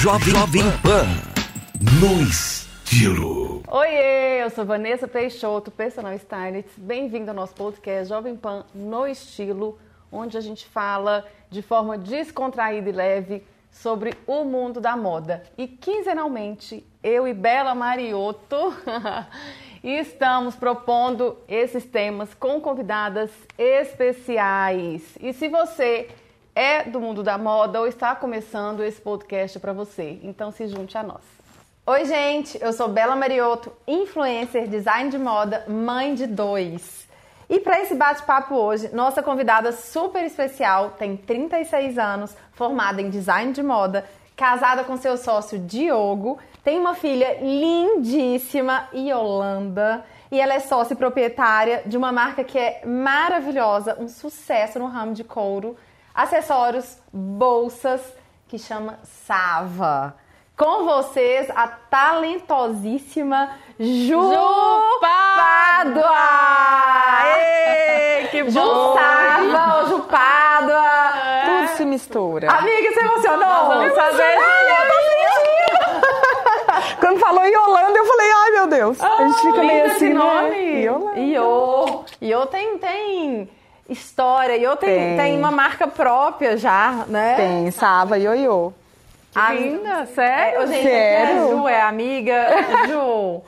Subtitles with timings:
[0.00, 1.06] Jovem, Jovem Pan.
[2.00, 3.64] No estilo.
[3.66, 6.68] Oiê, eu sou Vanessa Peixoto, personal stylist.
[6.76, 9.76] Bem-vindo ao nosso podcast Jovem Pan no estilo,
[10.12, 15.42] onde a gente fala de forma descontraída e leve sobre o mundo da moda.
[15.58, 18.72] E quinzenalmente, eu e Bela Mariotto
[19.82, 25.18] estamos propondo esses temas com convidadas especiais.
[25.20, 26.08] E se você
[26.58, 30.98] é do mundo da moda ou está começando esse podcast para você, então se junte
[30.98, 31.22] a nós.
[31.86, 37.06] Oi, gente, eu sou Bela Mariotto, influencer, design de moda, mãe de dois.
[37.48, 43.52] E para esse bate-papo hoje, nossa convidada super especial tem 36 anos, formada em design
[43.52, 44.04] de moda,
[44.36, 50.96] casada com seu sócio Diogo, tem uma filha lindíssima, Yolanda, e ela é sócia e
[50.96, 55.76] proprietária de uma marca que é maravilhosa, um sucesso no ramo de couro,
[56.18, 58.00] acessórios, bolsas,
[58.48, 60.16] que chama Sava.
[60.56, 66.18] Com vocês, a talentosíssima Ju, Ju Pádua!
[67.24, 68.50] Ei, que bom!
[68.50, 71.18] Ju Sava, Ju Pádua!
[71.24, 71.44] É.
[71.44, 72.50] Tudo se mistura.
[72.50, 73.68] Amiga, você emocionou?
[73.68, 76.98] Vamos fazer Ah, eu tô sentindo!
[76.98, 79.00] Quando falou Yolanda, eu falei, ai meu Deus.
[79.00, 80.14] a gente fica meio Lindo assim, esse né?
[80.14, 80.82] nome!
[80.84, 81.20] Yolanda.
[81.20, 82.04] Iô!
[82.20, 83.48] Iô tem, tem
[83.88, 85.16] história, Iô tem, Tem.
[85.16, 87.34] tem uma marca própria já, né?
[87.36, 88.72] Tem, Sava, Ioiô.
[89.34, 90.62] A Linda, sério?
[90.62, 91.44] É, gente, Sério?
[91.44, 92.46] A Ju é amiga.
[92.88, 93.42] Ju,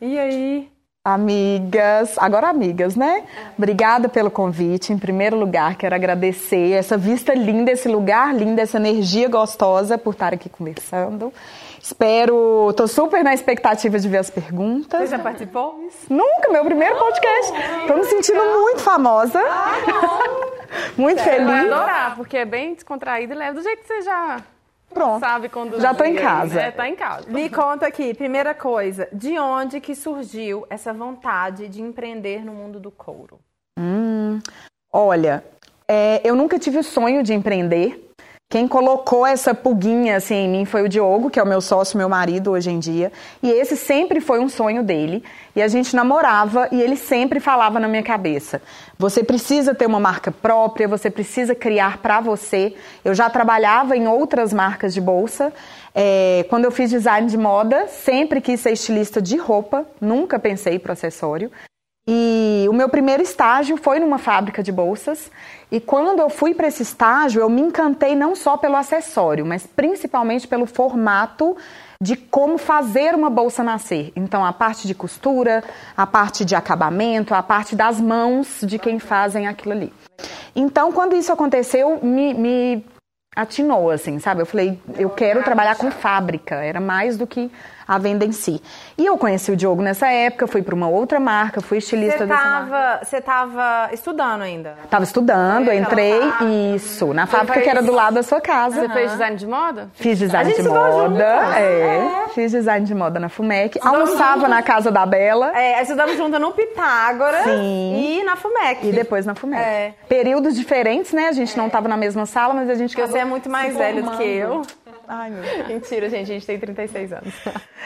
[0.00, 0.70] e aí?
[1.06, 3.22] Amigas, agora amigas, né?
[3.56, 4.92] Obrigada pelo convite.
[4.92, 10.14] Em primeiro lugar, quero agradecer essa vista linda, esse lugar lindo, essa energia gostosa por
[10.14, 11.32] estar aqui conversando.
[11.80, 15.02] Espero, tô super na expectativa de ver as perguntas.
[15.02, 15.78] Você já participou?
[16.10, 17.52] Nunca, meu primeiro podcast.
[17.86, 19.40] Tô me sentindo muito famosa.
[20.98, 21.72] muito Vai feliz.
[21.72, 24.42] adorar, porque é bem descontraído e leve, do jeito que você já
[24.96, 25.20] Pronto.
[25.20, 25.82] sabe conduzir.
[25.82, 26.54] Já tô em casa.
[26.54, 26.70] Né?
[26.70, 27.30] Tá em casa.
[27.30, 32.80] Me conta aqui, primeira coisa, de onde que surgiu essa vontade de empreender no mundo
[32.80, 33.38] do couro?
[34.90, 35.44] Olha,
[35.86, 38.05] é, eu nunca tive o sonho de empreender.
[38.48, 41.98] Quem colocou essa pulguinha assim em mim foi o Diogo, que é o meu sócio,
[41.98, 43.10] meu marido hoje em dia.
[43.42, 45.24] E esse sempre foi um sonho dele.
[45.56, 48.62] E a gente namorava e ele sempre falava na minha cabeça:
[48.96, 52.72] você precisa ter uma marca própria, você precisa criar para você.
[53.04, 55.52] Eu já trabalhava em outras marcas de bolsa.
[55.92, 60.78] É, quando eu fiz design de moda, sempre quis ser estilista de roupa, nunca pensei
[60.78, 61.50] para acessório.
[62.08, 65.28] E o meu primeiro estágio foi numa fábrica de bolsas.
[65.70, 69.66] E quando eu fui para esse estágio, eu me encantei não só pelo acessório, mas
[69.66, 71.56] principalmente pelo formato
[72.00, 74.12] de como fazer uma bolsa nascer.
[74.14, 75.64] Então, a parte de costura,
[75.96, 79.92] a parte de acabamento, a parte das mãos de quem fazem aquilo ali.
[80.54, 82.86] Então, quando isso aconteceu, me, me
[83.34, 84.42] atinou, assim, sabe?
[84.42, 87.50] Eu falei, eu quero trabalhar com fábrica, era mais do que
[87.86, 88.60] a venda em si.
[88.98, 92.26] E eu conheci o Diogo nessa época, fui para uma outra marca, fui estilista Você
[92.26, 93.04] dessa marca.
[93.04, 94.74] você tava estudando ainda?
[94.90, 96.20] Tava estudando, Foi entrei,
[96.74, 98.80] isso, na fábrica que era do lado da sua casa.
[98.80, 99.90] Você fez design de moda?
[99.94, 101.56] Fiz design A gente de moda, juntas.
[101.56, 106.38] é, fiz design de moda na FUMEC, almoçava na casa da Bela É, estudamos junto
[106.38, 108.18] no Pitágoras Sim.
[108.20, 108.88] e na FUMEC.
[108.88, 109.62] e depois na FUMEC.
[109.62, 109.94] É.
[110.08, 111.28] Períodos diferentes, né?
[111.28, 113.76] A gente não tava na mesma sala, mas a gente Porque você é muito mais
[113.76, 114.62] velho do que eu.
[115.08, 115.68] Ai, meu Deus.
[115.68, 117.34] Mentira, gente, a gente tem 36 anos.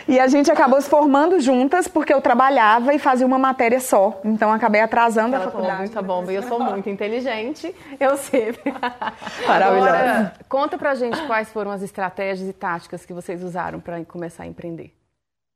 [0.09, 4.21] E a gente acabou se formando juntas porque eu trabalhava e fazia uma matéria só.
[4.25, 5.81] Então acabei atrasando a Ela tomou faculdade.
[5.91, 8.55] muita bomba e eu sou muito inteligente, eu sei.
[9.47, 9.89] Maravilhosa.
[9.91, 14.45] Agora, conta pra gente quais foram as estratégias e táticas que vocês usaram pra começar
[14.45, 14.93] a empreender.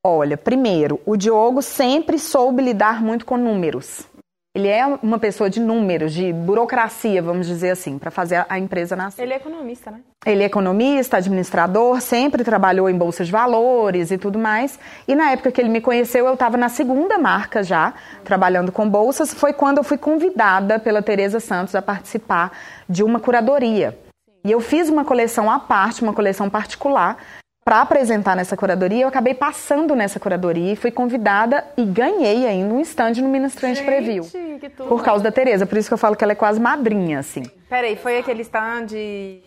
[0.06, 4.06] Olha, primeiro, o Diogo sempre soube lidar muito com números.
[4.54, 8.94] Ele é uma pessoa de números, de burocracia, vamos dizer assim, para fazer a empresa
[8.94, 9.22] nascer.
[9.22, 9.98] Ele é economista, né?
[10.24, 14.78] Ele é economista, administrador, sempre trabalhou em bolsa de valores e tudo mais.
[15.08, 18.88] E na época que ele me conheceu, eu estava na segunda marca já, trabalhando com
[18.88, 19.34] bolsas.
[19.34, 22.52] Foi quando eu fui convidada pela Tereza Santos a participar
[22.88, 23.98] de uma curadoria.
[24.44, 27.16] E eu fiz uma coleção à parte, uma coleção particular,
[27.64, 29.02] para apresentar nessa curadoria.
[29.02, 33.54] Eu acabei passando nessa curadoria e fui convidada e ganhei ainda um stand no Minas
[33.54, 34.24] Trend Preview.
[34.88, 37.42] Por causa da Tereza, por isso que eu falo que ela é quase madrinha, assim
[37.68, 38.86] Peraí, foi aquele stand.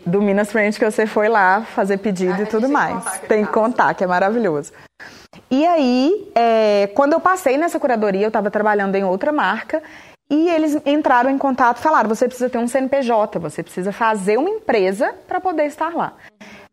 [0.06, 3.20] do Minas Friend que você foi lá fazer pedido e tudo mais.
[3.20, 4.74] Tem que contar, que é maravilhoso.
[5.50, 9.82] E aí, é, quando eu passei nessa curadoria, eu estava trabalhando em outra marca
[10.30, 14.38] e eles entraram em contato e falaram: você precisa ter um CNPJ, você precisa fazer
[14.38, 16.14] uma empresa para poder estar lá.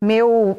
[0.02, 0.58] Meu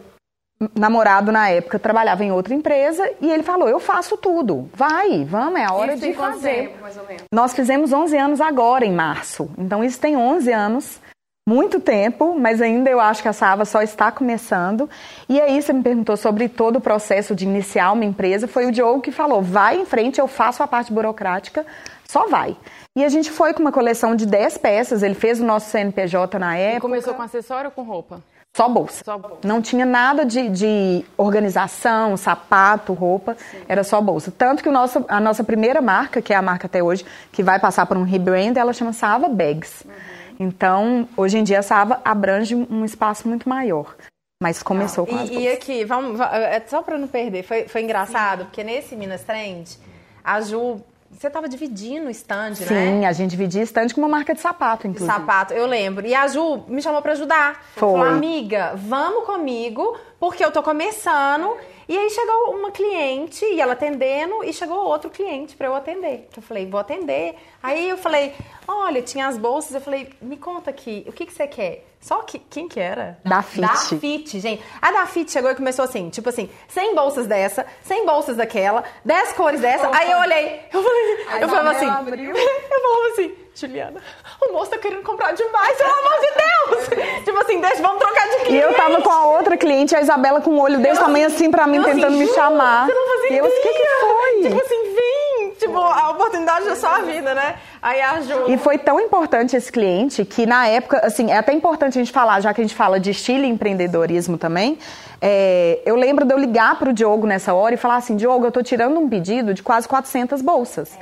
[0.73, 5.59] namorado na época trabalhava em outra empresa e ele falou: Eu faço tudo, vai, vamos,
[5.59, 6.69] é a hora Isso de fazer.
[6.69, 7.23] tempo, mais ou menos?
[7.31, 9.49] Nós fizemos 11 anos agora, em março.
[9.57, 10.99] Então, isso tem 11 anos.
[11.47, 14.89] muito tempo, mas ainda eu acho que a Sava só está começando.
[15.29, 18.71] E aí você me perguntou sobre todo o processo de iniciar uma empresa, foi o
[18.71, 21.63] Diogo que falou: vai em frente, eu faço a parte burocrática,
[22.07, 22.57] só vai.
[22.97, 26.39] E a gente foi com uma coleção de 10 peças, ele fez o nosso CNPJ
[26.39, 26.77] na época.
[26.77, 28.21] E começou com acessório ou com roupa?
[28.55, 29.03] Só bolsa.
[29.03, 29.39] Só bolsa.
[29.43, 33.57] Não tinha nada de, de organização, sapato, roupa, Sim.
[33.67, 34.31] era só bolsa.
[34.31, 37.43] Tanto que o nosso, a nossa primeira marca, que é a marca até hoje, que
[37.43, 39.83] vai passar por um rebrand, ela chama Sava Bags.
[39.83, 39.91] Uhum.
[40.39, 43.93] Então, hoje em dia, a Sava abrange um espaço muito maior.
[44.41, 45.43] Mas começou ah, com e, as bolsas.
[45.43, 48.45] E aqui, vamos, é só para não perder, foi, foi engraçado, Sim.
[48.45, 49.77] porque nesse Minas Trend,
[50.23, 50.81] a Ju
[51.17, 52.67] você estava dividindo o stand, Sim, né?
[52.67, 55.11] Sim, a gente dividia stand com uma marca de sapato, inclusive.
[55.11, 56.05] Sapato, eu lembro.
[56.05, 57.63] E a Ju me chamou para ajudar.
[57.75, 57.91] Foi.
[57.91, 61.55] Falou, amiga, vamos comigo, porque eu tô começando.
[61.87, 66.27] E aí chegou uma cliente, e ela atendendo, e chegou outro cliente para eu atender.
[66.35, 67.35] Eu falei, vou atender.
[67.61, 68.33] Aí eu falei,
[68.67, 69.75] olha, tinha as bolsas.
[69.75, 71.85] Eu falei, me conta aqui, o que, que você quer?
[72.05, 73.17] Só que, quem que era?
[73.25, 73.61] Da Fit.
[73.61, 74.63] Da Fit, gente.
[74.79, 78.83] A da Fit chegou e começou assim, tipo assim, 100 bolsas dessa, 100 bolsas daquela,
[79.03, 79.89] 10 cores dessa.
[79.91, 82.29] Aí eu olhei, eu falei, Aí eu falava assim, abriu.
[82.37, 84.01] eu falava assim, Juliana,
[84.41, 87.05] o moço tá querendo comprar demais, pelo amor de Deus!
[87.23, 88.53] tipo assim, deixa, vamos trocar de cliente.
[88.53, 91.49] E eu tava com a outra cliente, a Isabela, com o olho desse tamanho assim
[91.49, 92.85] pra mim, tentando assim, me chamar.
[92.85, 94.49] Você não fazia e eu, o que que foi?
[94.49, 95.49] Tipo assim, vem!
[95.57, 97.55] Tipo, a oportunidade da sua vida, né?
[97.85, 98.45] Aí a Ju...
[98.47, 102.11] E foi tão importante esse cliente que na época, assim, é até importante a gente
[102.11, 104.79] falar, já que a gente fala de estilo e empreendedorismo também,
[105.21, 108.45] é, eu lembro de eu ligar para o Diogo nessa hora e falar assim, Diogo,
[108.45, 110.97] eu estou tirando um pedido de quase 400 bolsas.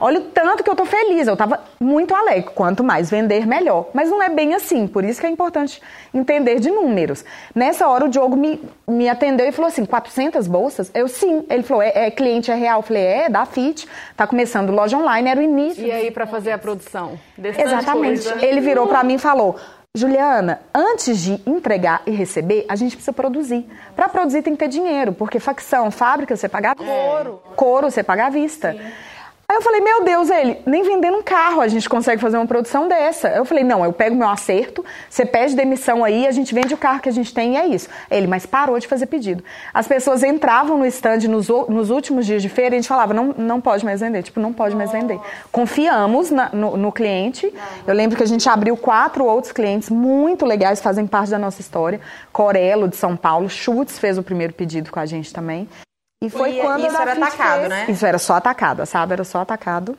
[0.00, 2.50] Olha o tanto que eu estou feliz, eu estava muito alegre.
[2.54, 3.88] Quanto mais vender, melhor.
[3.94, 5.80] Mas não é bem assim, por isso que é importante
[6.12, 7.24] entender de números.
[7.54, 10.90] Nessa hora o Diogo me, me atendeu e falou assim, 400 bolsas?
[10.94, 11.44] Eu, sim.
[11.48, 12.80] Ele falou, é, é cliente é real?
[12.80, 15.84] Eu falei, é, da FIT, tá começando loja online, era o início.
[15.84, 17.18] E aí, para fazer a produção?
[17.38, 18.26] Exatamente.
[18.44, 19.56] Ele virou para mim e falou,
[19.96, 23.66] Juliana, antes de entregar e receber, a gente precisa produzir.
[23.94, 27.42] Para produzir tem que ter dinheiro, porque facção, fábrica, você paga couro.
[27.56, 28.72] Couro, você paga à vista.
[28.72, 28.80] Sim.
[29.48, 32.46] Aí eu falei, meu Deus, ele, nem vendendo um carro a gente consegue fazer uma
[32.48, 33.28] produção dessa.
[33.28, 36.76] Eu falei, não, eu pego meu acerto, você pede demissão aí, a gente vende o
[36.76, 37.88] carro que a gente tem e é isso.
[38.10, 39.44] Ele, mas parou de fazer pedido.
[39.72, 43.14] As pessoas entravam no stand nos, nos últimos dias de feira e a gente falava,
[43.14, 45.20] não, não pode mais vender, tipo, não pode mais vender.
[45.52, 47.52] Confiamos na, no, no, cliente.
[47.86, 51.60] Eu lembro que a gente abriu quatro outros clientes muito legais, fazem parte da nossa
[51.60, 52.00] história.
[52.32, 55.68] Corelo, de São Paulo, Schutz fez o primeiro pedido com a gente também.
[56.22, 57.68] E foi e, quando isso era atacado, fez...
[57.68, 57.86] né?
[57.88, 59.12] Isso era só atacado, sabe?
[59.12, 59.98] Era só atacado.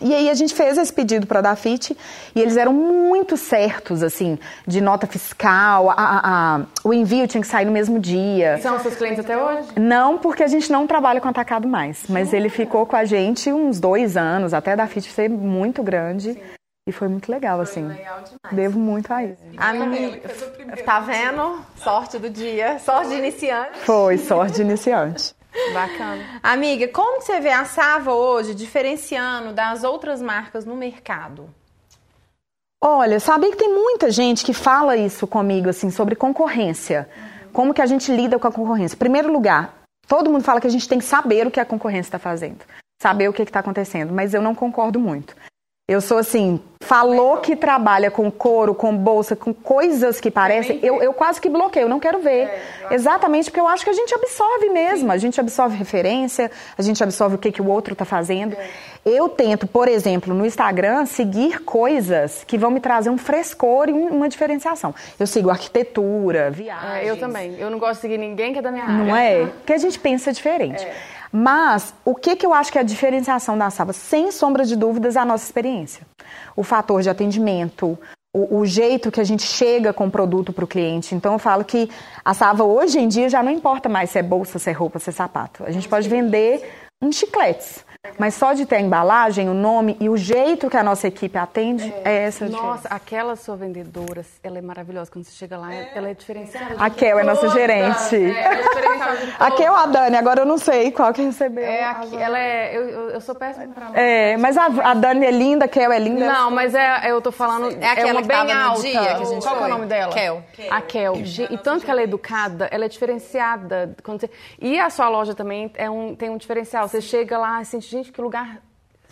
[0.00, 1.96] E aí a gente fez esse pedido para a Dafit
[2.34, 7.40] e eles eram muito certos, assim, de nota fiscal, a, a, a, o envio tinha
[7.40, 8.58] que sair no mesmo dia.
[8.60, 9.68] São seus clientes até hoje?
[9.76, 12.04] Não, porque a gente não trabalha com atacado mais.
[12.08, 16.32] Mas ele ficou com a gente uns dois anos, até a Dafit ser muito grande.
[16.32, 16.40] Sim.
[16.86, 17.86] E foi muito legal, foi assim.
[17.86, 19.40] Legal Devo muito a isso.
[19.56, 20.20] Amiga,
[20.84, 21.60] tá vendo?
[21.76, 22.78] Sorte do dia.
[22.78, 23.78] Sorte de iniciante.
[23.78, 25.34] Foi, sorte de iniciante.
[25.72, 26.40] Bacana.
[26.42, 31.48] Amiga, como você vê a Sava hoje diferenciando das outras marcas no mercado?
[32.82, 37.08] Olha, sabia que tem muita gente que fala isso comigo, assim, sobre concorrência.
[37.16, 37.52] Uhum.
[37.52, 38.94] Como que a gente lida com a concorrência?
[38.94, 39.74] Em primeiro lugar,
[40.06, 42.58] todo mundo fala que a gente tem que saber o que a concorrência está fazendo.
[43.00, 45.34] Saber o que está acontecendo, mas eu não concordo muito.
[45.86, 51.02] Eu sou assim, falou que trabalha com couro, com bolsa, com coisas que parecem, eu,
[51.02, 52.46] eu quase que bloqueio, eu não quero ver.
[52.46, 55.14] É, Exatamente porque eu acho que a gente absorve mesmo, Sim.
[55.14, 58.54] a gente absorve referência, a gente absorve o que, que o outro está fazendo.
[58.54, 58.70] É.
[59.04, 63.92] Eu tento, por exemplo, no Instagram, seguir coisas que vão me trazer um frescor e
[63.92, 64.94] uma diferenciação.
[65.20, 67.06] Eu sigo arquitetura, viagens.
[67.06, 67.56] É, eu também.
[67.58, 68.96] Eu não gosto de seguir ninguém que é da minha área.
[68.96, 69.44] Não é?
[69.48, 70.86] Porque a gente pensa diferente.
[71.36, 73.92] Mas o que, que eu acho que é a diferenciação da Sava?
[73.92, 76.06] Sem sombra de dúvidas, é a nossa experiência.
[76.54, 77.98] O fator de atendimento,
[78.32, 81.12] o, o jeito que a gente chega com o produto para o cliente.
[81.12, 81.90] Então eu falo que
[82.24, 85.00] a Sava hoje em dia já não importa mais se é bolsa, se é roupa,
[85.00, 85.64] se é sapato.
[85.64, 86.72] A gente pode vender
[87.02, 87.84] uns chicletes.
[88.18, 91.36] Mas só de ter a embalagem, o nome e o jeito que a nossa equipe
[91.36, 92.68] atende, é, é essa a diferença.
[92.68, 95.10] Nossa, aquela sua vendedora, ela é maravilhosa.
[95.10, 95.92] Quando você chega lá, é.
[95.94, 96.76] ela é diferenciada.
[96.78, 98.16] A Kel é nossa gerente.
[98.16, 98.94] É, ela é diferenciada
[99.38, 101.64] a Kel ou a Dani, agora eu não sei qual que recebeu.
[101.64, 103.98] É, a, ela é, eu, eu sou péssima pra lá.
[103.98, 106.26] É, mas a, a Dani é linda, a Kel é linda.
[106.26, 108.80] Não, mas é, eu tô falando, é, aquela é uma bem alta.
[108.80, 109.64] Dia que a gente qual foi?
[109.64, 110.12] é o nome dela?
[110.12, 110.42] Kel.
[110.70, 111.14] A Kel.
[111.50, 113.94] E tanto que ela é educada, ela é diferenciada.
[114.02, 114.30] Quando você...
[114.60, 116.88] E a sua loja também é um, tem um diferencial.
[116.88, 118.60] Você chega lá e sente, gente, que lugar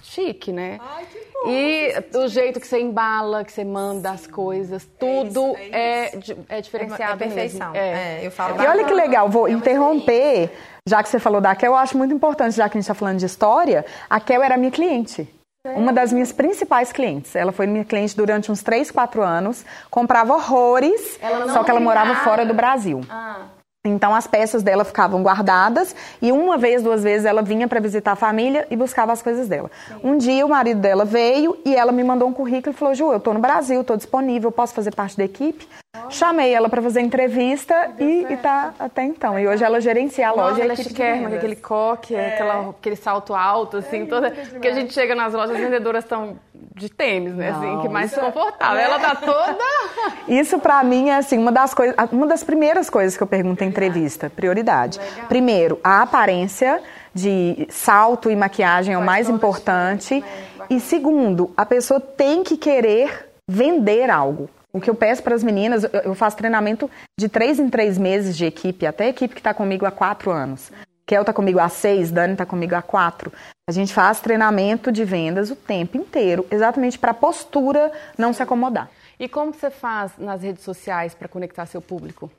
[0.02, 0.78] chique, né?
[0.80, 1.48] Ai, que bom.
[1.48, 4.14] E o jeito que você embala, que você manda Sim.
[4.14, 7.12] as coisas, tudo é, isso, é, é, é, diferenciado.
[7.12, 7.74] É, perfeição.
[7.74, 8.26] É.
[8.26, 10.50] eu falo e olha que legal, vou interromper,
[10.86, 12.94] já que você falou da Kel, eu acho muito importante, já que a gente está
[12.94, 15.28] falando de história, a Kel era minha cliente.
[15.64, 17.36] Uma das minhas principais clientes.
[17.36, 19.64] Ela foi minha cliente durante uns 3, 4 anos.
[19.88, 21.20] Comprava horrores,
[21.52, 23.00] só que ela morava fora do Brasil.
[23.08, 23.46] Ah,
[23.84, 28.12] Então as peças dela ficavam guardadas e uma vez, duas vezes ela vinha para visitar
[28.12, 29.68] a família e buscava as coisas dela.
[30.04, 33.12] Um dia o marido dela veio e ela me mandou um currículo e falou: Ju,
[33.12, 35.66] eu tô no Brasil, tô disponível, posso fazer parte da equipe?
[36.08, 39.38] Chamei ela para fazer entrevista e, e tá até então.
[39.38, 40.42] E hoje ela gerencia a loja.
[40.42, 44.30] Nossa, e a ela é chiquérrima, com aquele coque, aquela, aquele salto alto, assim, toda.
[44.30, 47.50] Porque a gente chega nas lojas, as vendedoras estão de tênis, né?
[47.50, 48.80] Assim, que mais confortável.
[48.80, 49.58] Ela tá toda.
[50.26, 53.62] Isso pra mim é assim uma das coisas, uma das primeiras coisas que eu pergunto
[53.62, 54.98] em entrevista, prioridade.
[55.28, 56.82] Primeiro, a aparência
[57.12, 60.24] de salto e maquiagem é o mais importante.
[60.70, 64.48] E segundo, a pessoa tem que querer vender algo.
[64.72, 68.36] O que eu peço para as meninas, eu- faço treinamento de três em três meses
[68.36, 70.72] de equipe, até equipe que está comigo há quatro anos.
[71.06, 73.30] Kel tá comigo há seis, Dani tá comigo há quatro.
[73.68, 78.42] A gente faz treinamento de vendas o tempo inteiro, exatamente para a postura não se
[78.42, 78.88] acomodar.
[79.20, 82.30] E como você faz nas redes sociais para conectar seu público?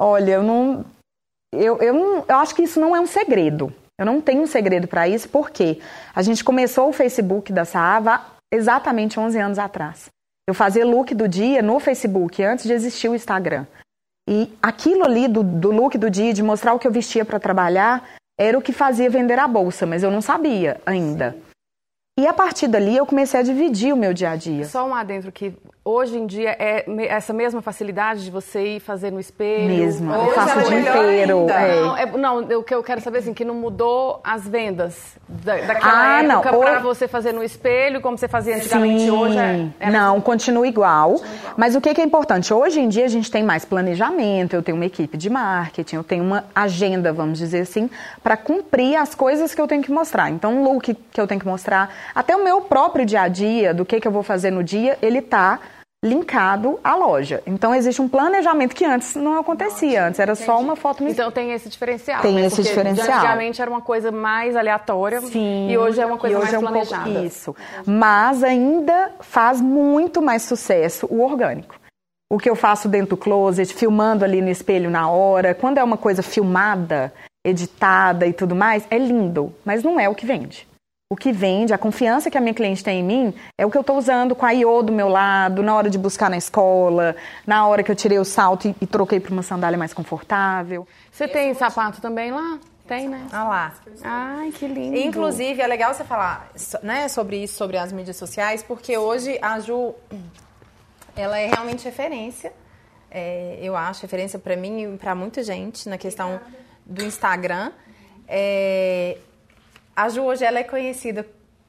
[0.00, 0.84] Olha, eu não.
[1.52, 3.72] Eu, eu, não, eu acho que isso não é um segredo.
[3.98, 5.80] Eu não tenho um segredo para isso, porque
[6.14, 10.08] a gente começou o Facebook da Saava exatamente 11 anos atrás.
[10.48, 13.66] Eu fazia look do dia no Facebook, antes de existir o Instagram.
[14.28, 17.40] E aquilo ali do, do look do dia, de mostrar o que eu vestia para
[17.40, 18.08] trabalhar,
[18.38, 21.36] era o que fazia vender a bolsa, mas eu não sabia ainda.
[22.18, 24.64] E a partir dali eu comecei a dividir o meu dia a dia.
[24.66, 29.10] Só um adentro que hoje em dia é essa mesma facilidade de você ir fazer
[29.10, 29.66] no espelho.
[29.66, 30.14] Mesmo.
[30.14, 31.46] Eu faço o dia inteiro.
[31.50, 31.80] é.
[31.80, 35.56] Não, é- não, o que eu quero saber assim, que não mudou as vendas da,
[35.56, 36.40] daquela Ah, não.
[36.40, 39.36] época pra Ou- você fazer no espelho, como você fazia antigamente hoje.
[39.80, 41.20] É, Não, continua igual.
[41.56, 42.54] Mas o que que é importante?
[42.54, 46.04] Hoje em dia a gente tem mais planejamento, eu tenho uma equipe de marketing, eu
[46.04, 47.90] tenho uma agenda, vamos dizer assim,
[48.22, 50.30] para cumprir as coisas que eu tenho que mostrar.
[50.30, 53.74] Então, o look que eu tenho que mostrar, até o meu próprio dia a dia,
[53.74, 55.58] do que que eu vou fazer no dia, ele tá
[56.04, 57.42] linkado à loja.
[57.46, 60.06] Então, existe um planejamento que antes não acontecia.
[60.06, 62.20] Antes era só uma foto Então tem esse diferencial.
[62.20, 62.46] Tem né?
[62.46, 63.18] esse Porque diferencial.
[63.18, 65.70] Antigamente era uma coisa mais aleatória Sim.
[65.70, 67.24] e hoje é uma coisa mais é um pouco planejada.
[67.24, 67.54] isso.
[67.86, 71.76] Mas ainda faz muito mais sucesso o orgânico.
[72.28, 75.84] O que eu faço dentro do closet, filmando ali no espelho na hora, quando é
[75.84, 77.12] uma coisa filmada,
[77.44, 80.66] editada e tudo mais, é lindo, mas não é o que vende.
[81.12, 83.76] O que vende, a confiança que a minha cliente tem em mim, é o que
[83.76, 87.14] eu estou usando com a IO do meu lado, na hora de buscar na escola,
[87.46, 90.88] na hora que eu tirei o salto e, e troquei para uma sandália mais confortável.
[91.10, 92.58] Você tem sapato também lá?
[92.88, 93.26] Tem, né?
[93.30, 93.74] Olha lá.
[94.02, 94.96] Ai, que lindo.
[94.96, 96.50] Inclusive, é legal você falar
[96.82, 99.94] né, sobre isso, sobre as mídias sociais, porque hoje a Ju,
[101.14, 102.54] ela é realmente referência.
[103.10, 106.40] É, eu acho referência para mim e para muita gente na questão
[106.86, 107.70] do Instagram.
[108.26, 109.18] É,
[109.94, 111.26] a Ju hoje ela é conhecida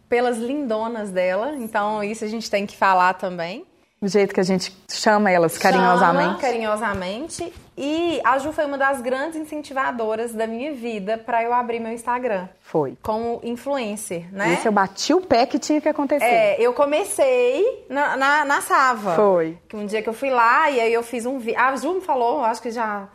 [0.09, 3.65] pelas lindonas dela, então isso a gente tem que falar também.
[4.03, 6.25] Do jeito que a gente chama elas carinhosamente.
[6.25, 7.53] Chama carinhosamente.
[7.77, 11.93] E a Ju foi uma das grandes incentivadoras da minha vida para eu abrir meu
[11.93, 12.97] Instagram Foi.
[13.01, 14.55] como influencer, né?
[14.55, 16.25] Isso eu bati o pé que tinha que acontecer.
[16.25, 19.15] É, eu comecei na, na, na Sava.
[19.15, 19.57] Foi.
[19.69, 21.59] Que um dia que eu fui lá e aí eu fiz um vídeo.
[21.59, 23.07] A Ju me falou, acho que já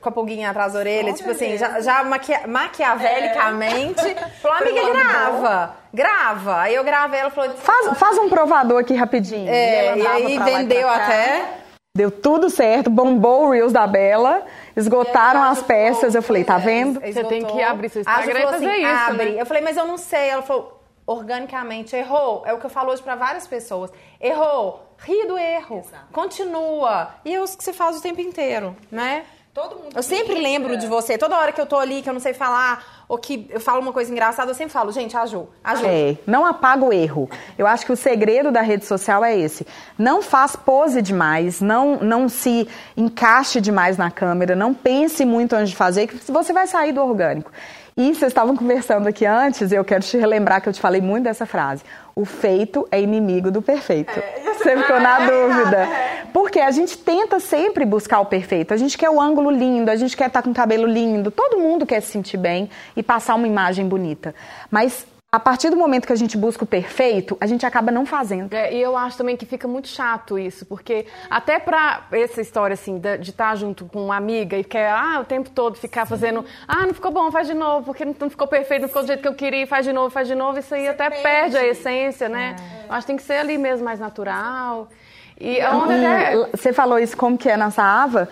[0.00, 4.14] com a pulguinha atrás da orelha, tipo assim, já, já maquia- maquiavelicamente.
[4.42, 6.60] Falou, amiga, grava, grava.
[6.60, 9.48] Aí eu gravei, ela falou, Faz, faz um provador aqui rapidinho.
[9.48, 11.44] é, e andava aí e vendeu até.
[11.96, 14.44] Deu tudo certo, bombou o Reels da Bela,
[14.76, 16.14] esgotaram as peças.
[16.14, 17.00] Eu falei, tá vendo?
[17.00, 19.30] Você tem que abrir seu Instagram e fazer assim, isso, abre.
[19.30, 19.40] né?
[19.40, 20.28] Eu falei, mas eu não sei.
[20.28, 22.42] Ela falou, organicamente, errou.
[22.44, 23.90] É o que eu falo hoje pra várias pessoas.
[24.20, 27.14] Errou, ri do erro, continua.
[27.24, 29.24] E é isso que você faz o tempo inteiro, né?
[29.56, 31.16] Todo mundo Eu sempre lembro de você.
[31.16, 33.80] Toda hora que eu tô ali, que eu não sei falar, ou que eu falo
[33.80, 35.86] uma coisa engraçada, eu sempre falo, gente, a Ju, a Ju.
[35.86, 37.26] É, não apaga o erro.
[37.56, 39.66] Eu acho que o segredo da rede social é esse.
[39.98, 45.70] Não faz pose demais, não, não se encaixe demais na câmera, não pense muito antes
[45.70, 47.50] de fazer, que você vai sair do orgânico.
[47.96, 51.24] E vocês estavam conversando aqui antes, eu quero te relembrar que eu te falei muito
[51.24, 51.82] dessa frase.
[52.18, 54.10] O feito é inimigo do perfeito.
[54.42, 55.86] Você ficou na dúvida.
[56.32, 58.72] Porque a gente tenta sempre buscar o perfeito.
[58.72, 61.30] A gente quer o ângulo lindo, a gente quer estar com o cabelo lindo.
[61.30, 64.34] Todo mundo quer se sentir bem e passar uma imagem bonita.
[64.70, 68.06] Mas a partir do momento que a gente busca o perfeito, a gente acaba não
[68.06, 68.52] fazendo.
[68.52, 72.74] É, e eu acho também que fica muito chato isso, porque até pra essa história
[72.74, 76.44] assim, de estar junto com uma amiga e quer, ah, o tempo todo ficar fazendo,
[76.66, 79.08] ah, não ficou bom, faz de novo, porque não, não ficou perfeito, não ficou do
[79.08, 81.56] jeito que eu queria, faz de novo, faz de novo, isso aí até perde.
[81.56, 82.56] a essência, né?
[82.88, 84.88] Eu acho que tem que ser ali mesmo mais natural.
[85.38, 86.34] E onde até.
[86.34, 88.28] E você falou isso como que é na Saava.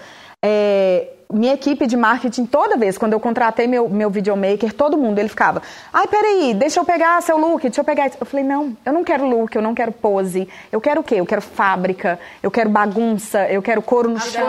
[0.46, 5.18] É, minha equipe de marketing, toda vez, quando eu contratei meu, meu videomaker, todo mundo,
[5.18, 8.10] ele ficava, ai, peraí, deixa eu pegar seu look, deixa eu pegar.
[8.20, 10.46] Eu falei, não, eu não quero look, eu não quero pose.
[10.70, 11.14] Eu quero o quê?
[11.16, 14.42] Eu quero fábrica, eu quero bagunça, eu quero couro no chão.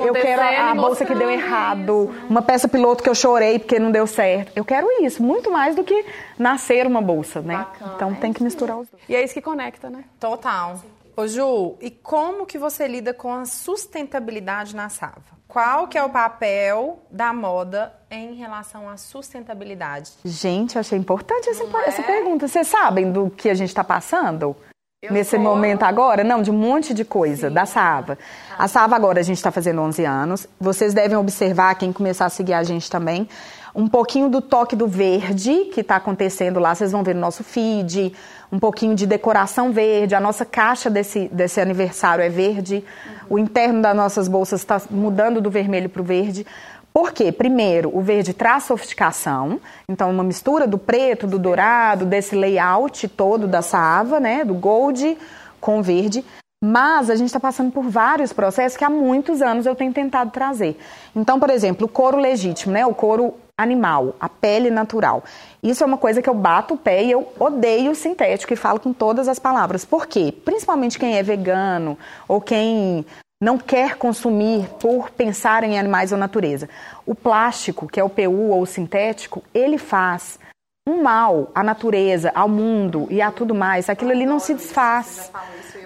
[0.00, 2.26] Eu quero a, a bolsa que deu errado, isso.
[2.28, 4.50] uma peça piloto que eu chorei porque não deu certo.
[4.56, 6.04] Eu quero isso, muito mais do que
[6.36, 7.58] nascer uma bolsa, né?
[7.58, 9.02] Bacana, então é tem que misturar os dois.
[9.08, 10.04] E é isso que conecta, né?
[10.18, 10.80] Total.
[11.16, 15.22] Ô Ju, e como que você lida com a sustentabilidade na Sava?
[15.46, 20.10] Qual que é o papel da moda em relação à sustentabilidade?
[20.24, 21.88] Gente, achei importante essa, é?
[21.88, 22.48] essa pergunta.
[22.48, 24.56] Vocês sabem do que a gente está passando?
[25.00, 26.24] Eu nesse momento agora?
[26.24, 27.54] Não, de um monte de coisa, Sim.
[27.54, 28.18] da Sava.
[28.50, 28.64] Ah.
[28.64, 30.48] A Sava agora a gente está fazendo 11 anos.
[30.58, 33.28] Vocês devem observar, quem começar a seguir a gente também,
[33.74, 37.42] um pouquinho do toque do verde que está acontecendo lá, vocês vão ver no nosso
[37.42, 38.14] feed,
[38.52, 43.12] um pouquinho de decoração verde, a nossa caixa desse, desse aniversário é verde, uhum.
[43.30, 46.46] o interno das nossas bolsas está mudando do vermelho para o verde.
[46.92, 47.32] Por quê?
[47.32, 53.48] Primeiro, o verde traz sofisticação, então uma mistura do preto, do dourado, desse layout todo
[53.48, 55.18] da Saava, né, do gold
[55.60, 56.24] com verde.
[56.64, 60.30] Mas a gente está passando por vários processos que há muitos anos eu tenho tentado
[60.30, 60.78] trazer.
[61.14, 62.86] Então, por exemplo, o couro legítimo, né?
[62.86, 65.22] O couro animal, a pele natural.
[65.62, 68.80] Isso é uma coisa que eu bato o pé e eu odeio sintético e falo
[68.80, 69.84] com todas as palavras.
[69.84, 70.34] Por quê?
[70.44, 71.96] Principalmente quem é vegano
[72.26, 73.06] ou quem
[73.40, 76.68] não quer consumir por pensar em animais ou natureza.
[77.06, 80.38] O plástico, que é o PU ou o sintético, ele faz
[80.86, 83.88] um mal à natureza, ao mundo e a tudo mais.
[83.88, 85.30] Aquilo ali não se desfaz.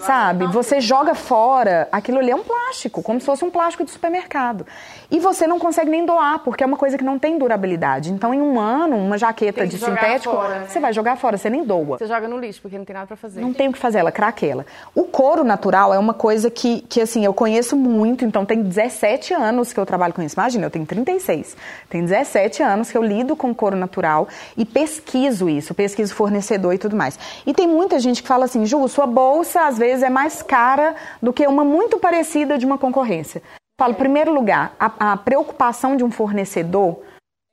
[0.00, 0.46] Sabe?
[0.46, 4.66] Você joga fora, aquilo ali é um plástico, como se fosse um plástico de supermercado.
[5.10, 8.12] E você não consegue nem doar, porque é uma coisa que não tem durabilidade.
[8.12, 10.66] Então, em um ano, uma jaqueta de sintético, fora, né?
[10.68, 11.98] você vai jogar fora, você nem doa.
[11.98, 13.40] Você joga no lixo, porque não tem nada para fazer.
[13.40, 14.66] Não tem o que fazer, ela craquela.
[14.94, 19.32] O couro natural é uma coisa que, que, assim, eu conheço muito, então tem 17
[19.32, 20.34] anos que eu trabalho com isso.
[20.34, 21.56] Imagina, eu tenho 36.
[21.88, 26.78] Tem 17 anos que eu lido com couro natural e pesquiso isso, pesquiso fornecedor e
[26.78, 27.18] tudo mais.
[27.46, 30.94] E tem muita gente que fala assim, Ju, sua bolsa às vezes é mais cara
[31.22, 33.42] do que uma muito parecida de uma concorrência.
[33.80, 37.00] Falo, primeiro lugar, a, a preocupação de um fornecedor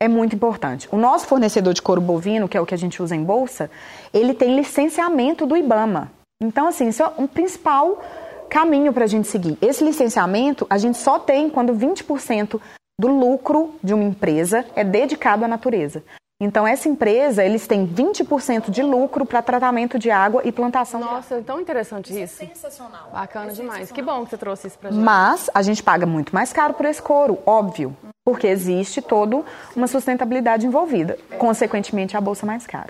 [0.01, 0.88] é muito importante.
[0.92, 3.70] O nosso fornecedor de couro bovino, que é o que a gente usa em bolsa,
[4.14, 6.12] ele tem licenciamento do IBAMA.
[6.42, 8.03] Então, assim, isso é um principal
[8.50, 9.57] caminho para a gente seguir.
[9.62, 12.60] Esse licenciamento a gente só tem quando 20%
[13.00, 16.03] do lucro de uma empresa é dedicado à natureza.
[16.38, 21.36] Então, essa empresa, eles têm 20% de lucro para tratamento de água e plantação Nossa,
[21.36, 22.44] de é tão interessante isso.
[22.44, 23.10] É sensacional.
[23.14, 23.90] Bacana é demais.
[23.90, 25.02] Que bom que você trouxe isso para gente.
[25.02, 27.96] Mas a gente paga muito mais caro por esse couro, óbvio.
[28.26, 29.44] Porque existe toda
[29.74, 31.18] uma sustentabilidade envolvida.
[31.38, 32.90] Consequentemente, a bolsa mais cara.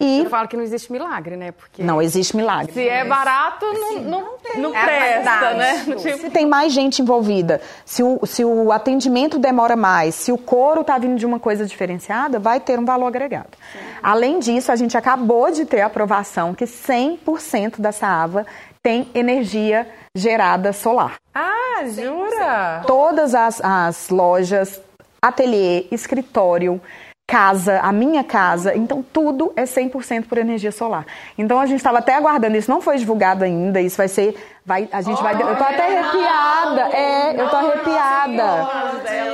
[0.00, 1.52] E eu falo que não existe milagre, né?
[1.52, 2.72] Porque não existe milagre.
[2.72, 5.84] Se é barato, não, não, não, é presta, né?
[5.96, 6.00] Tipo...
[6.00, 10.82] Se tem mais gente envolvida, se o, se o atendimento demora mais, se o couro
[10.82, 13.50] está vindo de uma coisa diferenciada, vai ter um valor agregado.
[13.72, 13.78] Sim.
[14.02, 18.46] Além disso, a gente acabou de ter a aprovação que 100% da Saava
[18.82, 21.16] tem energia gerada solar.
[21.34, 22.82] Ah, jura?
[22.86, 24.80] Todas as, as lojas,
[25.22, 26.80] ateliê, escritório,
[27.26, 31.06] casa, a minha casa, então tudo é 100% por energia solar.
[31.38, 34.88] Então a gente estava até aguardando, isso não foi divulgado ainda, isso vai ser, vai,
[34.92, 38.68] a gente oh, vai, eu tô até arrepiada, é, eu tô arrepiada,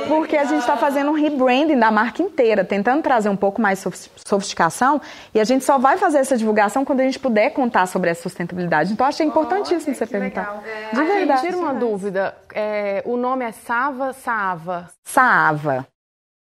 [0.07, 3.85] porque a gente está fazendo um rebranding da marca inteira, tentando trazer um pouco mais
[4.25, 5.01] sofisticação,
[5.33, 8.21] e a gente só vai fazer essa divulgação quando a gente puder contar sobre essa
[8.21, 8.93] sustentabilidade.
[8.93, 10.63] Então achei importantíssimo você perguntar.
[10.65, 11.41] É, De verdade.
[11.41, 14.89] Tira uma dúvida, é, o nome é Sava, Saava?
[15.03, 15.85] Saava.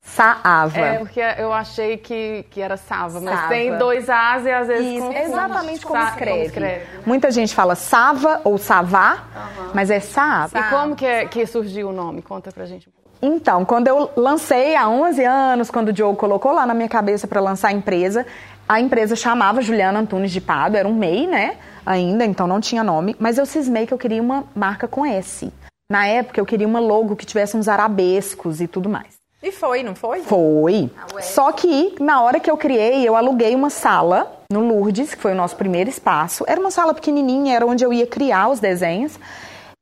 [0.03, 0.77] Saava.
[0.77, 3.47] É, porque eu achei que, que era Sava, mas Sava.
[3.47, 6.31] tem dois As e às vezes Isso, exatamente como, escreve.
[6.31, 6.85] como escreve.
[7.05, 9.71] Muita gente fala Sava ou Savá, uhum.
[9.73, 10.59] mas é Saava.
[10.59, 12.21] E como que, é, que surgiu o nome?
[12.21, 12.89] Conta pra gente.
[13.21, 17.25] Então, quando eu lancei há 11 anos, quando o Diogo colocou lá na minha cabeça
[17.25, 18.25] para lançar a empresa,
[18.67, 21.55] a empresa chamava Juliana Antunes de Pado, era um MEI, né?
[21.85, 25.51] Ainda, então não tinha nome, mas eu cismei que eu queria uma marca com S.
[25.89, 29.22] Na época eu queria uma logo que tivesse uns arabescos e tudo mais.
[29.43, 30.21] E foi, não foi?
[30.21, 30.89] Foi.
[30.97, 35.21] Ah, Só que na hora que eu criei, eu aluguei uma sala no Lourdes, que
[35.21, 36.45] foi o nosso primeiro espaço.
[36.47, 39.19] Era uma sala pequenininha, era onde eu ia criar os desenhos.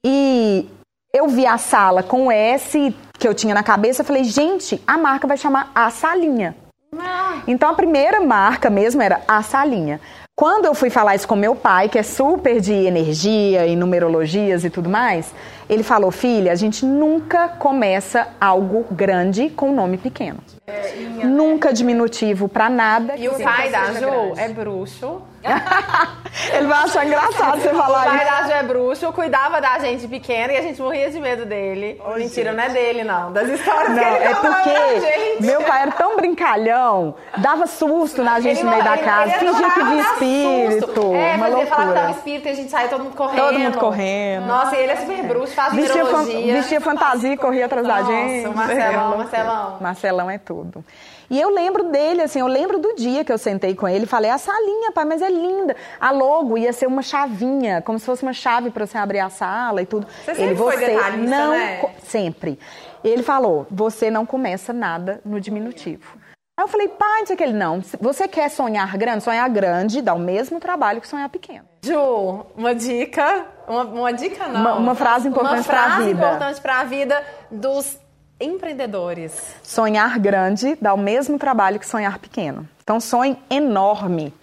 [0.04, 0.68] E
[1.14, 4.98] eu vi a sala com o S que eu tinha na cabeça, falei, gente, a
[4.98, 6.56] marca vai chamar A Salinha.
[6.98, 7.44] Ah.
[7.48, 10.02] Então a primeira marca mesmo era A Salinha.
[10.36, 14.66] Quando eu fui falar isso com meu pai, que é super de energia e numerologias
[14.66, 15.32] e tudo mais,
[15.72, 20.40] ele falou: filha, a gente nunca começa algo grande com nome pequeno.
[20.68, 23.16] É, nunca diminutivo para nada.
[23.16, 25.22] E o pai da Ju é bruxo.
[26.54, 28.26] Ele vai achar engraçado você O falar pai isso.
[28.26, 32.02] da Ju é bruxo, cuidava da gente pequena e a gente morria de medo dele.
[32.16, 33.32] Mentira, não é dele, não.
[33.34, 35.44] Das histórias Não, que ele é porque gente.
[35.46, 39.70] meu pai era tão brincalhão, dava susto na gente Ele no meio da casa, fingia
[39.72, 41.16] que via espírito, susto.
[41.16, 42.12] É, uma fazia falar que tava loucura.
[42.12, 43.42] espírito e a gente saía todo mundo correndo.
[43.42, 44.46] Todo mundo correndo.
[44.48, 48.00] Nossa, e ele é super bruxo, faz Vestia, fan- vestia fantasia e corria atrás da
[48.00, 48.48] Nossa, gente.
[48.48, 49.18] o Marcelão, É, loucura.
[49.18, 49.78] Marcelão.
[49.82, 50.84] Marcelão é tudo.
[51.32, 54.08] E eu lembro dele, assim, eu lembro do dia que eu sentei com ele e
[54.08, 55.76] falei, a salinha, pai, mas é linda.
[55.98, 59.30] A logo ia ser uma chavinha, como se fosse uma chave para você abrir a
[59.30, 60.06] sala e tudo.
[60.26, 61.82] Você foi detalhista, não né?
[62.04, 62.60] sempre.
[63.02, 66.20] Ele falou, você não começa nada no diminutivo.
[66.60, 67.82] Aí eu falei, pai, disse aquele não.
[68.02, 69.24] Você quer sonhar grande?
[69.24, 71.66] Sonhar grande dá o mesmo trabalho que sonhar pequeno.
[71.82, 74.60] Ju, uma dica, uma, uma dica não.
[74.60, 76.28] Uma- uma frase importante uma pra frase vida.
[76.28, 77.98] importante pra vida dos
[78.42, 79.56] empreendedores.
[79.64, 82.68] Sonhar grande dá o mesmo trabalho que sonhar pequeno.
[82.84, 84.34] Então sonhe enorme.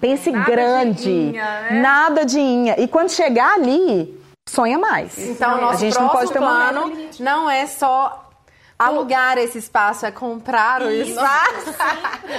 [0.00, 1.02] Pense grande.
[1.02, 1.80] de inha, né?
[1.80, 2.78] Nada de inha.
[2.78, 4.14] E quando chegar ali,
[4.48, 5.18] sonha mais.
[5.18, 7.22] Então, nosso a gente não pode ter uma plano meta.
[7.22, 8.25] não é só
[8.78, 11.74] alugar esse espaço, é comprar o espaço.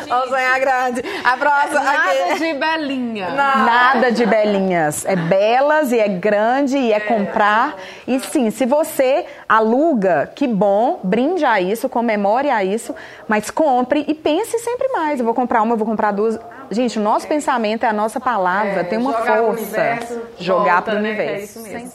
[0.08, 1.02] Vamos sonhar grande.
[1.24, 2.40] A próxima Nada aqui.
[2.40, 3.30] de belinha.
[3.32, 5.04] Nada de belinhas.
[5.06, 7.76] É belas e é grande e é comprar.
[8.08, 12.94] E sim, se você aluga, que bom, brinde a isso, comemore a isso,
[13.28, 15.20] mas compre e pense sempre mais.
[15.20, 16.40] Eu vou comprar uma, eu vou comprar duas.
[16.70, 19.62] Gente, o nosso pensamento é a nossa palavra, tem uma jogar pro força.
[19.62, 21.60] universo, jogar para o né, é universo.
[21.60, 21.92] isso mesmo.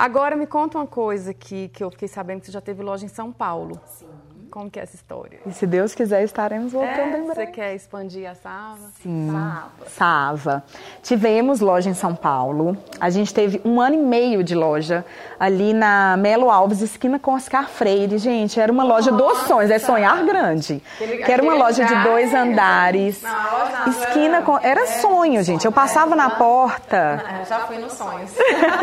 [0.00, 3.04] Agora me conta uma coisa que, que eu fiquei sabendo que você já teve loja
[3.04, 3.78] em São Paulo.
[3.84, 4.09] Sim.
[4.50, 5.38] Como que é essa história?
[5.46, 7.52] E se Deus quiser, estaremos voltando em Você breve.
[7.52, 8.90] quer expandir a Sava?
[9.02, 9.30] Sim,
[9.86, 10.64] Sava.
[11.02, 12.76] Tivemos loja em São Paulo.
[13.00, 15.04] A gente teve um ano e meio de loja
[15.38, 18.18] ali na Melo Alves, esquina com Oscar Freire.
[18.18, 20.82] Gente, era uma loja dos sonhos, é sonhar grande.
[20.98, 23.22] que era uma aquele loja de dois é- andares.
[23.86, 24.58] Esquina com.
[24.58, 25.64] Era sonho, gente.
[25.64, 27.22] Eu passava na porta.
[27.40, 28.32] É, já fui nos sonhos.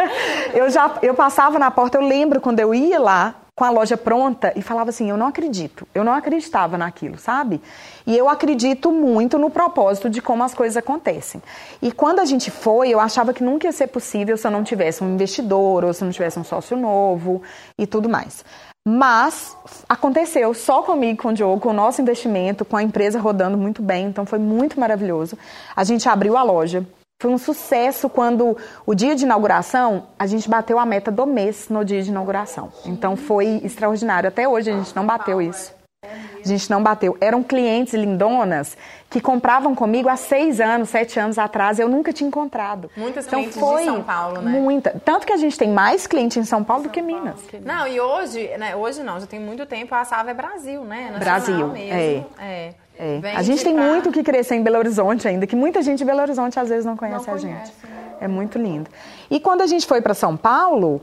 [0.53, 3.98] eu já eu passava na porta, eu lembro quando eu ia lá com a loja
[3.98, 7.60] pronta e falava assim, eu não acredito, eu não acreditava naquilo, sabe?
[8.06, 11.41] E eu acredito muito no propósito de como as coisas acontecem.
[11.82, 14.63] E quando a gente foi, eu achava que nunca ia ser possível se eu não
[14.63, 17.41] tivesse um investidor ou se não tivesse um sócio novo
[17.80, 18.46] e tudo mais.
[18.88, 19.58] Mas
[19.89, 23.82] aconteceu só comigo, com o Diogo, com o nosso investimento, com a empresa rodando muito
[23.82, 25.36] bem, então foi muito maravilhoso.
[25.76, 26.86] A gente abriu a loja,
[27.19, 31.67] foi um sucesso quando o dia de inauguração, a gente bateu a meta do mês
[31.67, 32.71] no dia de inauguração.
[32.86, 34.27] Então foi extraordinário.
[34.27, 35.75] Até hoje a gente não bateu isso.
[36.03, 37.17] A gente não bateu.
[37.19, 38.77] Eram clientes lindonas
[39.10, 41.80] que compravam comigo há seis anos, sete anos atrás.
[41.80, 42.89] Eu nunca tinha encontrado.
[42.95, 44.51] Muitas então, clientes de foi São Paulo, né?
[44.51, 45.01] Muita.
[45.03, 47.39] Tanto que a gente tem mais cliente em São Paulo do que Minas.
[47.65, 51.10] Não, e hoje, né, hoje não, já tem muito tempo, a Sava é Brasil, né?
[51.12, 52.27] Nacional Brasil, mesmo.
[52.39, 52.45] É.
[52.45, 52.73] É.
[52.98, 56.00] Vende A gente tem pra- muito que crescer em Belo Horizonte ainda, que muita gente
[56.00, 57.72] de Belo Horizonte às vezes não conhece a gente.
[58.20, 58.90] É muito lindo.
[59.30, 61.02] E quando a gente foi para São Paulo,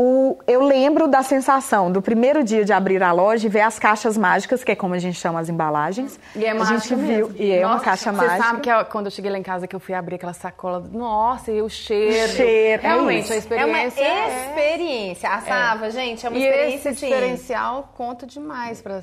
[0.00, 3.78] o- eu lembro da sensação do primeiro dia de abrir a loja e ver as
[3.80, 6.18] caixas mágicas, que é como a gente chama as embalagens.
[6.36, 7.34] E é a mágica gente viu, mesmo.
[7.42, 8.44] e é uma Nossa, caixa Você mágica.
[8.44, 10.80] sabe que eu- quando eu cheguei lá em casa que eu fui abrir aquela sacola,
[10.92, 12.32] nossa, e o cheiro.
[12.32, 13.52] O cheiro, é Realmente, isso.
[13.52, 15.28] a É uma experiência é- experiência.
[15.30, 19.02] A Sava, gente, é uma E experiência esse assim, diferencial conta demais para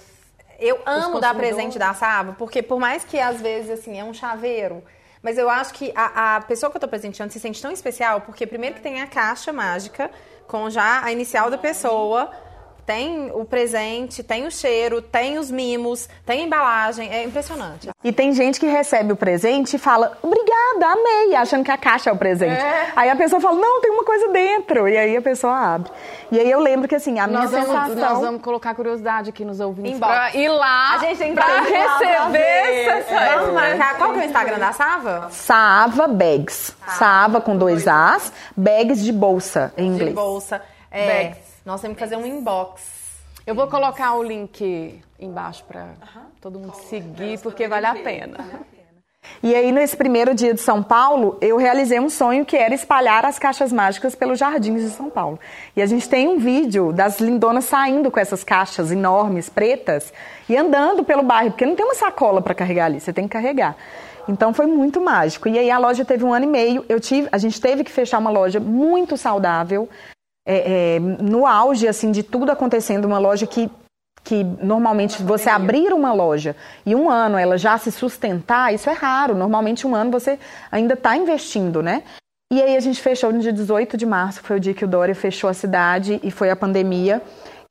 [0.59, 4.13] Eu amo dar presente da Sava, porque por mais que às vezes assim é um
[4.13, 4.83] chaveiro,
[5.21, 8.21] mas eu acho que a, a pessoa que eu tô presenteando se sente tão especial,
[8.21, 10.11] porque primeiro que tem a caixa mágica
[10.47, 12.29] com já a inicial da pessoa,
[12.85, 17.89] tem o presente, tem o cheiro, tem os mimos, tem a embalagem, é impressionante.
[18.03, 22.09] E tem gente que recebe o presente e fala, obrigada, amei, achando que a caixa
[22.09, 22.61] é o presente.
[22.95, 24.87] Aí a pessoa fala, não, tem uma coisa dentro.
[24.87, 25.91] E aí a pessoa abre.
[26.31, 27.95] E aí eu lembro que assim, a minha Nós vamos, sensação...
[27.95, 30.11] nós vamos colocar curiosidade aqui nos ouvintes Inbox.
[30.13, 33.97] pra ir lá A gente tem que pra receber essa Vamos marcar.
[33.97, 35.27] Qual que é o Instagram da Sava?
[35.31, 36.75] Saava Bags.
[36.87, 40.15] Saava com dois As, bags de bolsa em De inglês.
[40.15, 40.61] bolsa.
[40.91, 41.44] É, Bags.
[41.65, 43.05] Nós temos que fazer um inbox.
[43.45, 45.93] Eu vou colocar o link embaixo para
[46.39, 48.37] todo mundo seguir, porque vale a pena.
[49.41, 53.25] E aí, nesse primeiro dia de São Paulo, eu realizei um sonho que era espalhar
[53.25, 55.39] as caixas mágicas pelos jardins de São Paulo.
[55.75, 60.13] E a gente tem um vídeo das lindonas saindo com essas caixas enormes, pretas,
[60.47, 63.33] e andando pelo bairro, porque não tem uma sacola para carregar ali, você tem que
[63.33, 63.75] carregar.
[64.27, 65.49] Então foi muito mágico.
[65.49, 66.85] E aí a loja teve um ano e meio.
[66.87, 69.89] Eu tive, a gente teve que fechar uma loja muito saudável,
[70.45, 73.69] é, é, no auge assim de tudo acontecendo, uma loja que
[74.23, 78.93] que normalmente você abrir uma loja e um ano ela já se sustentar, isso é
[78.93, 79.35] raro.
[79.35, 80.39] Normalmente um ano você
[80.71, 82.01] ainda está investindo, né?
[82.51, 84.87] E aí a gente fechou no dia 18 de março, foi o dia que o
[84.87, 87.21] Dória fechou a cidade e foi a pandemia.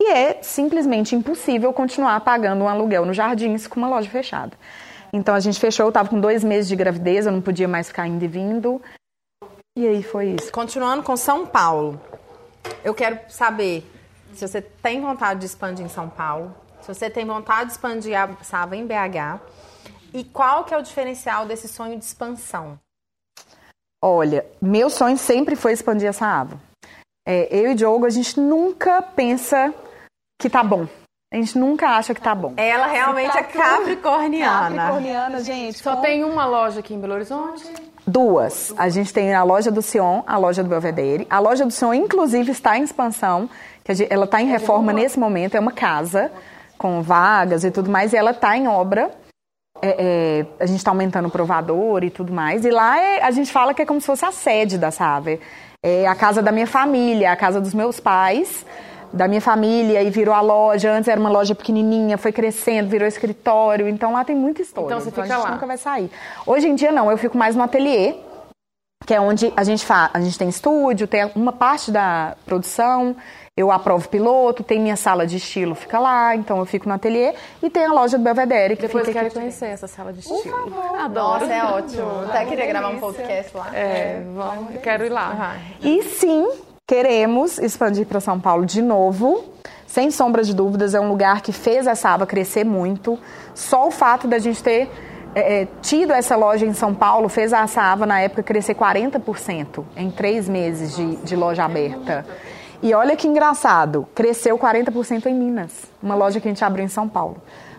[0.00, 4.52] E é simplesmente impossível continuar pagando um aluguel no Jardins com uma loja fechada.
[5.12, 7.88] Então a gente fechou, eu tava com dois meses de gravidez, eu não podia mais
[7.88, 8.80] ficar indo e vindo.
[9.76, 10.52] E aí foi isso.
[10.52, 12.00] Continuando com São Paulo,
[12.85, 13.90] eu quero saber
[14.35, 18.18] se você tem vontade de expandir em São Paulo, se você tem vontade de expandir
[18.18, 19.40] a Sava em BH,
[20.12, 22.79] e qual que é o diferencial desse sonho de expansão?
[24.03, 26.61] Olha, meu sonho sempre foi expandir essa aba.
[27.27, 29.72] É, eu e o Diogo, a gente nunca pensa
[30.38, 30.87] que tá bom.
[31.33, 32.55] A gente nunca acha que tá bom.
[32.57, 34.77] Ela realmente tá é capricorniana.
[34.77, 35.79] Capricorniana, gente.
[35.79, 37.64] Só tem uma loja aqui em Belo Horizonte?
[38.07, 38.75] Duas.
[38.77, 41.27] A gente tem a loja do Sion, a loja do Belvedere.
[41.31, 43.49] A loja do Sion, inclusive, está em expansão.
[44.11, 45.57] ela está em reforma nesse momento.
[45.57, 46.31] É uma casa
[46.77, 48.12] com vagas e tudo mais.
[48.12, 49.11] E ela está em obra.
[49.81, 52.64] É, é, a gente está aumentando o provador e tudo mais.
[52.64, 55.40] E lá é, a gente fala que é como se fosse a sede da Saver.
[55.83, 58.64] É a casa da minha família, a casa dos meus pais,
[59.14, 60.92] da minha família, e virou a loja.
[60.92, 63.88] Antes era uma loja pequenininha, foi crescendo, virou escritório.
[63.88, 64.87] Então lá tem muita história.
[64.87, 65.55] Então você então, fica a gente lá.
[65.55, 66.11] nunca vai sair.
[66.46, 68.16] Hoje em dia não, eu fico mais no ateliê,
[69.07, 70.11] que é onde a gente faz.
[70.12, 73.16] A gente tem estúdio, tem uma parte da produção
[73.57, 77.35] eu aprovo piloto, tem minha sala de estilo, fica lá, então eu fico no ateliê
[77.62, 78.74] e tem a loja do Belvedere.
[78.74, 79.37] Que Depois fica quero aqui.
[79.37, 80.70] conhecer essa sala de Por estilo.
[80.70, 80.98] favor.
[80.98, 81.40] Adoro.
[81.46, 82.24] Nossa, é ótimo.
[82.29, 83.70] Até queria gravar um podcast lá.
[83.72, 85.57] É, vamos, eu quero ir lá.
[85.81, 86.48] E sim,
[86.87, 89.44] queremos expandir para São Paulo de novo.
[89.87, 93.18] Sem sombra de dúvidas, é um lugar que fez essa aba crescer muito.
[93.55, 94.90] Só o fato da gente ter
[95.35, 99.85] é, é, tido essa loja em São Paulo fez a Aba na época crescer 40%
[99.97, 102.27] em três meses de, de loja aberta.
[102.83, 106.88] E olha que engraçado, cresceu 40% em Minas, uma loja que a gente abriu em
[106.88, 107.38] São Paulo.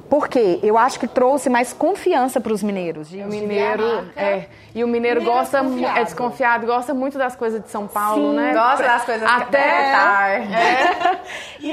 [0.10, 0.60] Por quê?
[0.62, 3.10] Eu acho que trouxe mais confiança para os mineiros.
[3.10, 4.46] De, O mineiro, é.
[4.74, 5.98] E o mineiro, Mineiro é gosta, mu- desconfiado.
[6.00, 8.54] é desconfiado, gosta muito das coisas de São Paulo, Sim, né?
[8.54, 10.42] Gosta das coisas Até, Qatar.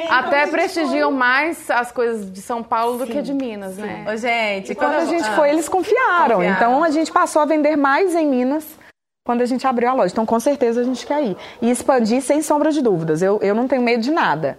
[0.11, 4.05] até prestigiam mais as coisas de São Paulo do que de Minas, né?
[4.11, 5.33] Ô, gente, Quando a eu- gente ah.
[5.37, 6.37] foi, eles confiaram.
[6.37, 6.43] Confiaram.
[6.45, 8.65] Então a gente passou a vender mais em Minas
[9.25, 10.13] quando a gente abriu a loja.
[10.13, 11.37] Então com certeza a gente quer ir.
[11.61, 13.23] E expandir sem sombra de dúvidas.
[13.23, 14.59] Eu, eu não tenho medo de nada.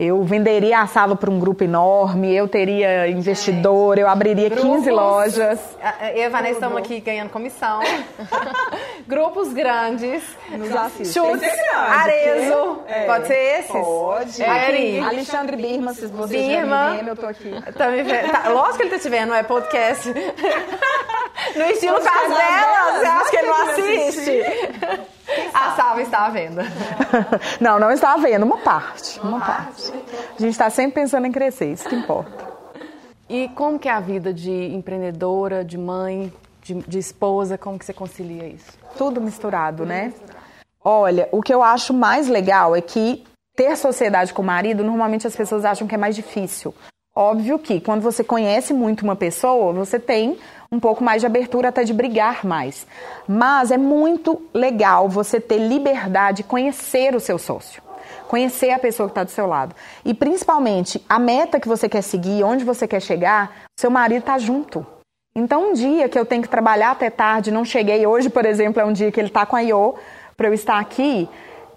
[0.00, 4.86] Eu venderia a Sava para um grupo enorme, eu teria investidor, eu abriria 15 Grupos-
[4.92, 5.60] lojas.
[5.80, 7.78] A- Eu e a Vanessa estamos aqui ganhando comissão.
[9.06, 10.24] Grupos grandes.
[10.50, 11.22] Nos assistem.
[11.30, 12.80] Chutes, Arezo.
[12.88, 13.06] é.
[13.06, 13.70] Pode ser esses?
[13.70, 14.42] Pode.
[14.42, 14.98] Aqui.
[14.98, 16.96] Alexandre Birma, se vocês Birma.
[16.96, 17.54] já me eu tô aqui.
[17.78, 18.32] Tá me vendo?
[18.32, 20.12] Tá, lógico que ele tá te vendo, é podcast.
[21.56, 24.42] No estilo delas, você acha que ele não assiste?
[25.52, 26.64] A Salva está à venda.
[27.60, 29.18] Não, não está havendo, uma parte.
[29.20, 29.92] Uma parte.
[30.36, 32.52] A gente está sempre pensando em crescer, isso que importa.
[33.28, 36.32] E como que é a vida de empreendedora, de mãe,
[36.62, 38.72] de, de esposa, como que você concilia isso?
[38.98, 40.12] Tudo misturado, né?
[40.82, 43.24] Olha, o que eu acho mais legal é que
[43.56, 46.74] ter sociedade com o marido, normalmente as pessoas acham que é mais difícil.
[47.16, 50.36] Óbvio que quando você conhece muito uma pessoa, você tem
[50.74, 52.86] um pouco mais de abertura até de brigar mais.
[53.26, 57.82] Mas é muito legal você ter liberdade de conhecer o seu sócio.
[58.28, 59.74] Conhecer a pessoa que está do seu lado.
[60.04, 64.38] E principalmente, a meta que você quer seguir, onde você quer chegar, seu marido está
[64.38, 64.84] junto.
[65.36, 68.06] Então, um dia que eu tenho que trabalhar até tarde, não cheguei.
[68.06, 69.94] Hoje, por exemplo, é um dia que ele está com a Iô
[70.36, 71.28] para eu estar aqui.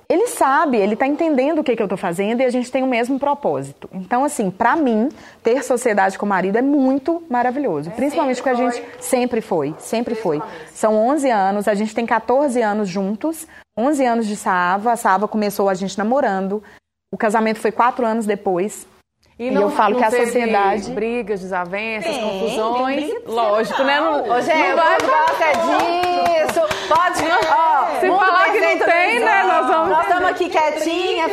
[0.10, 2.82] Ele sabe, ele está entendendo o que, que eu estou fazendo e a gente tem
[2.82, 3.89] o mesmo propósito.
[3.91, 5.10] Então, assim, para mim,
[5.43, 7.91] ter sociedade com o marido é muito maravilhoso.
[7.91, 10.41] Principalmente porque a gente sempre foi, sempre foi.
[10.74, 13.46] São 11 anos, a gente tem 14 anos juntos,
[13.78, 14.93] 11 anos de Saava.
[14.93, 16.63] A Saava começou a gente namorando.
[17.12, 18.88] O casamento foi quatro anos depois.
[19.39, 22.95] E eu falo não que a sociedade- brigas, desavenças, Tem, confusões.
[22.95, 24.00] tem briga Lógico, né?
[24.00, 26.88] Não, Ô, gente, não vai não gosta disso.
[26.88, 27.23] Pode.
[27.50, 31.26] Ó, Se mundo falar que não tem, né, nós vamos- Nós estamos aqui quietinha,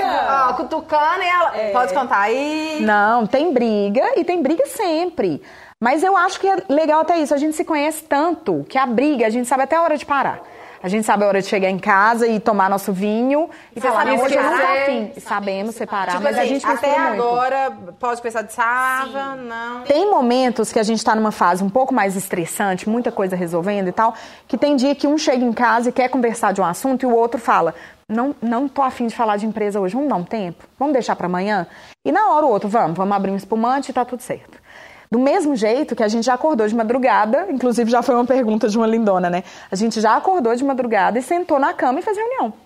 [0.50, 1.56] ó, cutucando e ela.
[1.56, 1.70] É.
[1.72, 2.78] Pode contar aí.
[2.82, 5.40] Não, tem briga e tem briga sempre.
[5.80, 7.32] Mas eu acho que é legal até isso.
[7.34, 10.04] A gente se conhece tanto que a briga, a gente sabe até a hora de
[10.04, 10.40] parar.
[10.84, 13.88] A gente sabe a hora de chegar em casa e tomar nosso vinho e Você
[13.88, 14.82] falar, não, hoje eu não tô separar?
[14.82, 15.12] afim.
[15.18, 17.22] Sabemos separar, Tipo mas a assim, gente até muito.
[17.22, 19.80] agora, pode pensar de Sava, não.
[19.84, 23.88] Tem momentos que a gente está numa fase um pouco mais estressante, muita coisa resolvendo
[23.88, 24.12] e tal,
[24.46, 27.06] que tem dia que um chega em casa e quer conversar de um assunto e
[27.06, 27.74] o outro fala:
[28.06, 31.16] não, não tô afim de falar de empresa hoje, vamos dar um tempo, vamos deixar
[31.16, 31.66] para amanhã.
[32.04, 34.62] E na hora o outro, vamos, vamos abrir um espumante e tá tudo certo.
[35.10, 38.68] Do mesmo jeito que a gente já acordou de madrugada, inclusive já foi uma pergunta
[38.68, 39.44] de uma lindona, né?
[39.70, 42.63] A gente já acordou de madrugada e sentou na cama e fez reunião.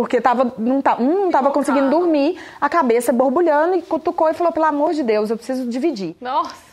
[0.00, 4.32] Porque tava, não tá, um não estava conseguindo dormir, a cabeça borbulhando e cutucou e
[4.32, 6.16] falou: pelo amor de Deus, eu preciso dividir.
[6.18, 6.70] Nossa!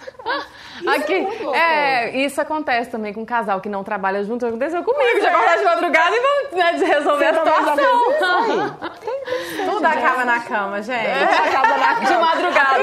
[0.85, 4.45] é Aqui, muito é, isso acontece também com um casal que não trabalha junto.
[4.45, 7.59] Aconteceu comigo, já acordar de madrugada e vamos né, resolver a Você isso?
[7.59, 8.75] situação.
[9.69, 11.05] Tudo acaba na cama, gente.
[11.05, 12.79] acaba na De madrugada.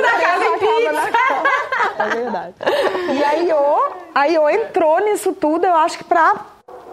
[1.98, 2.54] É verdade.
[3.12, 3.78] E aí, ô,
[4.14, 6.34] a Iô entrou nisso tudo, eu acho que pra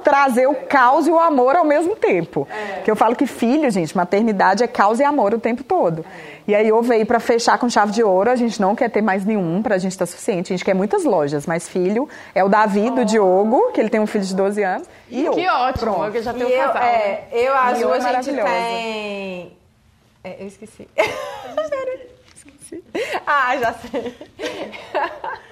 [0.04, 2.48] trazer o caos e o amor ao mesmo tempo.
[2.50, 2.82] É.
[2.82, 6.06] Que eu falo que filho, gente, maternidade é caos e amor o tempo todo.
[6.28, 6.32] É.
[6.48, 9.02] E aí eu veio para fechar com chave de ouro, a gente não quer ter
[9.02, 10.52] mais nenhum, pra gente tá suficiente.
[10.52, 13.06] A gente quer muitas lojas, mas filho é o Davi do oh.
[13.06, 14.88] Diogo, que ele tem um filho de 12 anos.
[15.10, 15.34] E eu.
[15.34, 16.16] Que ótimo, Pronto.
[16.16, 16.84] eu já tenho um eu, casal.
[16.84, 17.28] É, né?
[17.32, 19.58] eu acho que a gente tem...
[20.24, 20.88] É, eu esqueci.
[22.36, 22.84] esqueci.
[23.26, 24.16] Ah, já sei.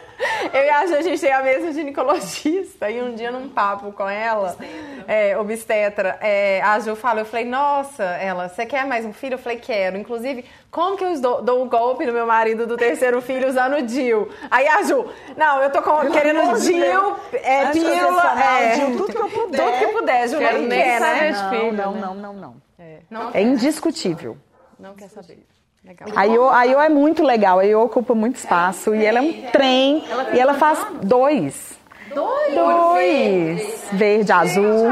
[0.53, 3.91] Eu e a Ju, a gente tem a mesma ginecologista e um dia num papo
[3.93, 8.85] com ela, obstetra, é, obstetra é, a Ju falou, eu falei, nossa, ela, você quer
[8.85, 9.35] mais um filho?
[9.35, 9.97] Eu falei, quero.
[9.97, 13.77] Inclusive, como que eu dou, dou um golpe no meu marido do terceiro filho usando
[13.77, 14.29] o Dil?
[14.51, 19.17] Aí a Ju, não, eu tô com, querendo Dil, é, pílula, é, Dil, tudo que
[19.17, 19.57] eu puder.
[19.57, 21.31] Tudo que puder, Ju, quero nem quer, né?
[21.31, 22.55] Não, não, não, não, não.
[22.77, 24.37] É, não é indiscutível.
[24.77, 25.45] Não quer saber.
[25.89, 26.07] Legal.
[26.15, 29.21] A Io, a Io é muito legal, a Io ocupa muito espaço e ela é
[29.23, 31.79] um trem ela e ela faz dois.
[32.13, 32.53] Dois?
[32.53, 33.89] Dois.
[33.93, 34.87] Verde, azul.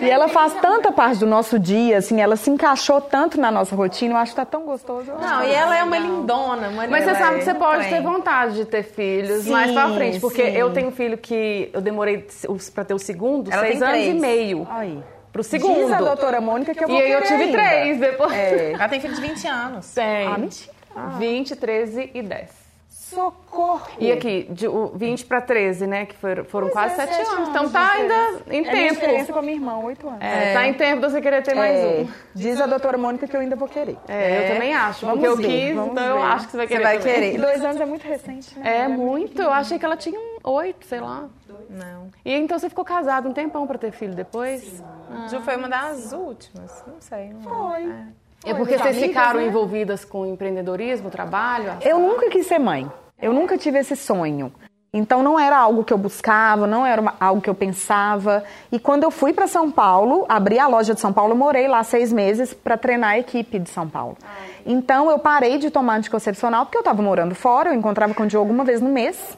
[0.00, 3.74] E ela faz tanta parte do nosso dia, assim, ela se encaixou tanto na nossa
[3.74, 5.12] rotina, eu acho que tá tão gostoso.
[5.20, 6.68] Não, e ela é uma lindona.
[6.68, 9.88] Uma Mas você sabe que você pode ter vontade de ter filhos sim, mais pra
[9.94, 10.56] frente, porque sim.
[10.56, 12.24] eu tenho um filho que eu demorei
[12.72, 14.16] pra ter o segundo, ela seis anos três.
[14.16, 14.66] e meio.
[14.70, 15.74] Aí pro segundo.
[15.74, 17.58] Diz a doutora Mônica que eu vou E aí eu tive ainda.
[17.58, 18.32] três depois.
[18.32, 18.72] É.
[18.72, 19.94] Ela tem filho de 20 anos.
[19.94, 20.26] Tem.
[20.26, 20.72] Ah, mentira.
[21.18, 22.66] 20, 13 e 10.
[22.88, 23.86] Socorro!
[24.00, 26.06] E aqui, de 20 para 13, né?
[26.06, 27.28] Que foram, foram quase é, 7 anos.
[27.28, 27.48] anos.
[27.50, 28.94] Então tá ainda em é tempo.
[28.94, 30.20] diferença com a minha irmã, 8 anos.
[30.20, 31.86] É, é, tá em tempo de você querer ter mais é.
[31.86, 32.08] um.
[32.34, 33.96] Diz a doutora Mônica que eu ainda vou querer.
[34.08, 35.06] É, eu também acho.
[35.06, 36.78] Vamos porque ver, eu quis, então eu acho que você vai querer.
[36.78, 37.38] Você vai querer.
[37.38, 38.78] Dois anos é muito recente, né?
[38.80, 39.40] É, muito.
[39.40, 41.28] Eu achei que ela tinha oito, sei lá.
[41.76, 42.08] Não.
[42.24, 44.62] E então você ficou casado um tempão para ter filho depois?
[44.62, 44.84] Sim.
[45.10, 45.28] Ah.
[45.28, 46.84] Ju foi uma das últimas.
[46.86, 47.32] Não sei.
[47.32, 47.84] Não foi.
[47.90, 48.06] É.
[48.44, 49.46] É porque vocês amigas, ficaram né?
[49.46, 51.78] envolvidas com empreendedorismo, trabalho?
[51.82, 52.90] Eu nunca quis ser mãe.
[53.20, 54.52] Eu nunca tive esse sonho.
[54.92, 58.44] Então não era algo que eu buscava, não era uma, algo que eu pensava.
[58.70, 61.82] E quando eu fui para São Paulo, abri a loja de São Paulo, morei lá
[61.82, 64.16] seis meses para treinar a equipe de São Paulo.
[64.64, 68.26] Então eu parei de tomar anticoncepcional porque eu estava morando fora, eu encontrava com o
[68.26, 69.36] Diogo uma vez no mês.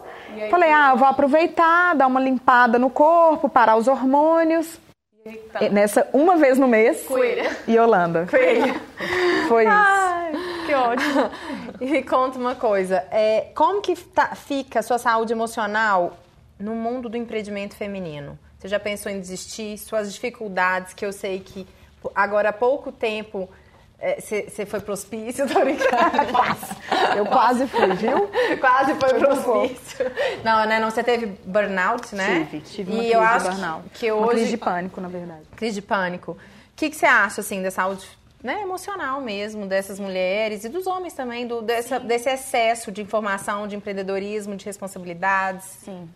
[0.51, 4.79] Falei, ah, eu vou aproveitar, dar uma limpada no corpo, parar os hormônios.
[5.71, 7.03] Nessa uma vez no mês.
[7.03, 7.57] Coelha.
[7.67, 8.27] E Holanda.
[8.31, 8.81] Coelha.
[9.47, 9.73] Foi isso.
[9.73, 10.33] Ai,
[10.67, 11.31] que ótimo.
[11.81, 16.17] E me conta uma coisa, é, como que tá, fica a sua saúde emocional
[16.59, 18.39] no mundo do empreendimento feminino?
[18.59, 19.79] Você já pensou em desistir?
[19.79, 21.67] Suas dificuldades, que eu sei que
[22.15, 23.49] agora há pouco tempo
[23.99, 26.33] você é, foi pro hospício, tô brincando.
[26.33, 26.77] quase.
[27.17, 28.29] Eu quase fui, viu?
[28.61, 30.13] quase foi, foi pro hospício.
[30.45, 30.79] Não, né?
[30.79, 32.47] Não, você teve burnout, né?
[32.49, 33.89] Tive, tive uma e crise eu acho de burnout.
[33.95, 34.23] Que hoje...
[34.23, 35.43] Uma crise de pânico, na verdade.
[35.57, 36.33] Crise de pânico.
[36.33, 36.37] O
[36.77, 38.07] que, que você acha, assim, da saúde
[38.43, 43.67] né, emocional mesmo dessas mulheres e dos homens também, do, dessa, desse excesso de informação,
[43.67, 45.65] de empreendedorismo, de responsabilidades?
[45.85, 46.09] Sim.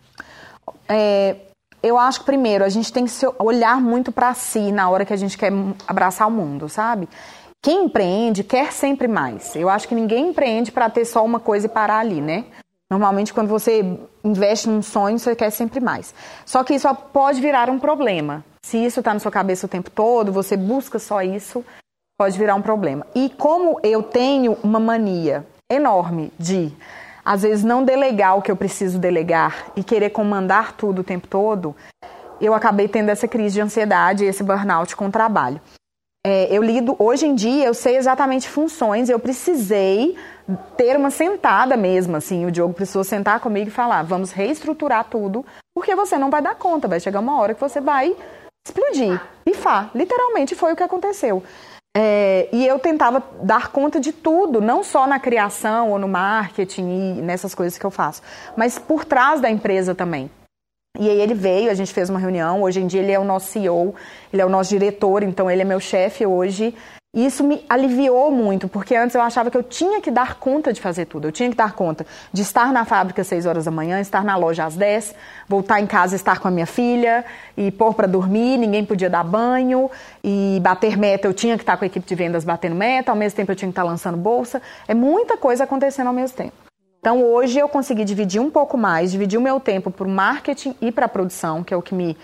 [0.88, 1.35] É,
[1.83, 5.12] eu acho que, primeiro, a gente tem que olhar muito para si na hora que
[5.12, 5.51] a gente quer
[5.88, 7.09] abraçar o mundo, sabe?
[7.64, 9.55] Quem empreende quer sempre mais.
[9.55, 12.44] Eu acho que ninguém empreende para ter só uma coisa e parar ali, né?
[12.90, 16.12] Normalmente, quando você investe num sonho, você quer sempre mais.
[16.44, 18.44] Só que isso pode virar um problema.
[18.62, 21.64] Se isso está na sua cabeça o tempo todo, você busca só isso,
[22.18, 23.07] pode virar um problema.
[23.14, 26.72] E como eu tenho uma mania enorme de,
[27.25, 31.29] às vezes, não delegar o que eu preciso delegar e querer comandar tudo o tempo
[31.29, 31.77] todo,
[32.40, 35.61] eu acabei tendo essa crise de ansiedade e esse burnout com o trabalho
[36.25, 40.17] é, eu lido, hoje em dia, eu sei exatamente funções, eu precisei
[40.77, 45.45] ter uma sentada mesmo, assim, o Diogo precisou sentar comigo e falar, vamos reestruturar tudo,
[45.75, 48.15] porque você não vai dar conta, vai chegar uma hora que você vai
[48.65, 51.43] explodir, pifar, literalmente foi o que aconteceu.
[51.95, 57.19] É, e eu tentava dar conta de tudo, não só na criação ou no marketing
[57.19, 58.23] e nessas coisas que eu faço,
[58.57, 60.31] mas por trás da empresa também.
[60.99, 62.63] E aí ele veio, a gente fez uma reunião.
[62.63, 63.95] Hoje em dia ele é o nosso CEO,
[64.33, 66.75] ele é o nosso diretor, então ele é meu chefe hoje.
[67.15, 70.73] E isso me aliviou muito, porque antes eu achava que eu tinha que dar conta
[70.73, 71.29] de fazer tudo.
[71.29, 74.23] Eu tinha que dar conta de estar na fábrica às 6 horas da manhã, estar
[74.23, 75.15] na loja às 10,
[75.49, 77.25] voltar em casa, estar com a minha filha
[77.57, 79.91] e pôr para dormir, ninguém podia dar banho
[80.23, 81.27] e bater meta.
[81.27, 83.57] Eu tinha que estar com a equipe de vendas batendo meta, ao mesmo tempo eu
[83.57, 84.61] tinha que estar lançando bolsa.
[84.87, 86.72] É muita coisa acontecendo ao mesmo tempo.
[87.03, 90.77] Então hoje eu consegui dividir um pouco mais, dividir o meu tempo para o marketing
[90.81, 92.17] e para a produção, que é o que me,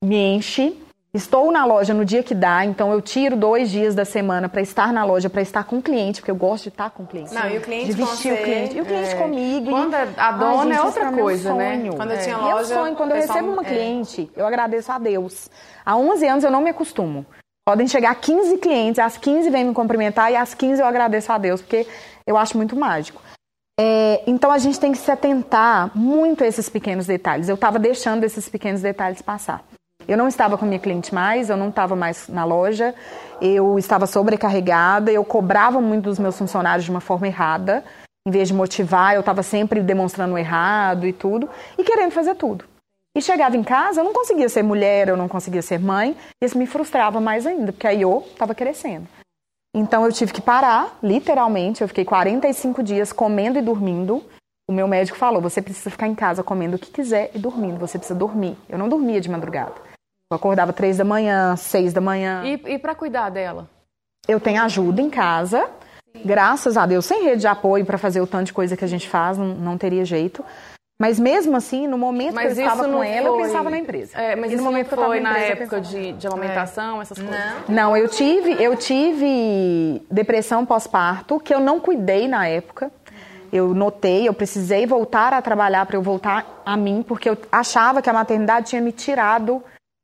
[0.00, 0.80] me enche.
[1.12, 4.60] Estou na loja no dia que dá, então eu tiro dois dias da semana para
[4.60, 7.06] estar na loja, para estar com o cliente, porque eu gosto de estar com o
[7.06, 7.34] cliente.
[7.34, 8.76] Não, e o cliente de vestir o cliente.
[8.76, 9.14] E o cliente é...
[9.16, 9.70] comigo.
[9.70, 11.90] Quando é a dona gente, é outra é coisa, né?
[11.96, 12.38] Quando eu tinha é.
[12.38, 12.48] loja.
[12.48, 13.64] E eu sonho, quando eu recebo uma é.
[13.64, 15.50] cliente, eu agradeço a Deus.
[15.84, 17.26] Há 11 anos eu não me acostumo.
[17.66, 21.38] Podem chegar 15 clientes, às 15 vêm me cumprimentar e às 15 eu agradeço a
[21.38, 21.88] Deus, porque
[22.24, 23.20] eu acho muito mágico.
[23.80, 27.48] É, então a gente tem que se atentar muito a esses pequenos detalhes.
[27.48, 29.62] Eu estava deixando esses pequenos detalhes passar.
[30.06, 32.94] Eu não estava com minha cliente mais, eu não estava mais na loja,
[33.40, 37.84] eu estava sobrecarregada, eu cobrava muito dos meus funcionários de uma forma errada.
[38.26, 41.48] Em vez de motivar, eu estava sempre demonstrando errado e tudo,
[41.78, 42.64] e querendo fazer tudo.
[43.16, 46.46] E chegava em casa, eu não conseguia ser mulher, eu não conseguia ser mãe, e
[46.46, 49.06] isso me frustrava mais ainda, porque aí eu estava crescendo.
[49.74, 54.24] Então eu tive que parar, literalmente, eu fiquei 45 dias comendo e dormindo.
[54.68, 57.78] O meu médico falou: você precisa ficar em casa comendo o que quiser e dormindo,
[57.78, 58.56] você precisa dormir.
[58.68, 59.74] Eu não dormia de madrugada.
[60.30, 62.42] Eu acordava três da manhã, seis da manhã.
[62.44, 63.68] E, e para cuidar dela?
[64.26, 65.70] Eu tenho ajuda em casa.
[66.24, 68.88] Graças a Deus, sem rede de apoio para fazer o tanto de coisa que a
[68.88, 70.44] gente faz, não, não teria jeito.
[71.00, 73.40] Mas mesmo assim, no momento mas que eu estava com ela, foi...
[73.40, 74.18] eu pensava na empresa.
[74.18, 77.02] É, mas e no momento não foi na, época de, de amamentação, é.
[77.02, 77.38] essas coisas?
[77.68, 77.74] Não.
[77.74, 82.90] não, eu tive, eu tive depressão pós-parto, que eu não cuidei na época.
[83.52, 88.02] Eu notei, eu precisei voltar a trabalhar para eu voltar a mim, porque eu achava
[88.02, 89.62] que a maternidade tinha me tirado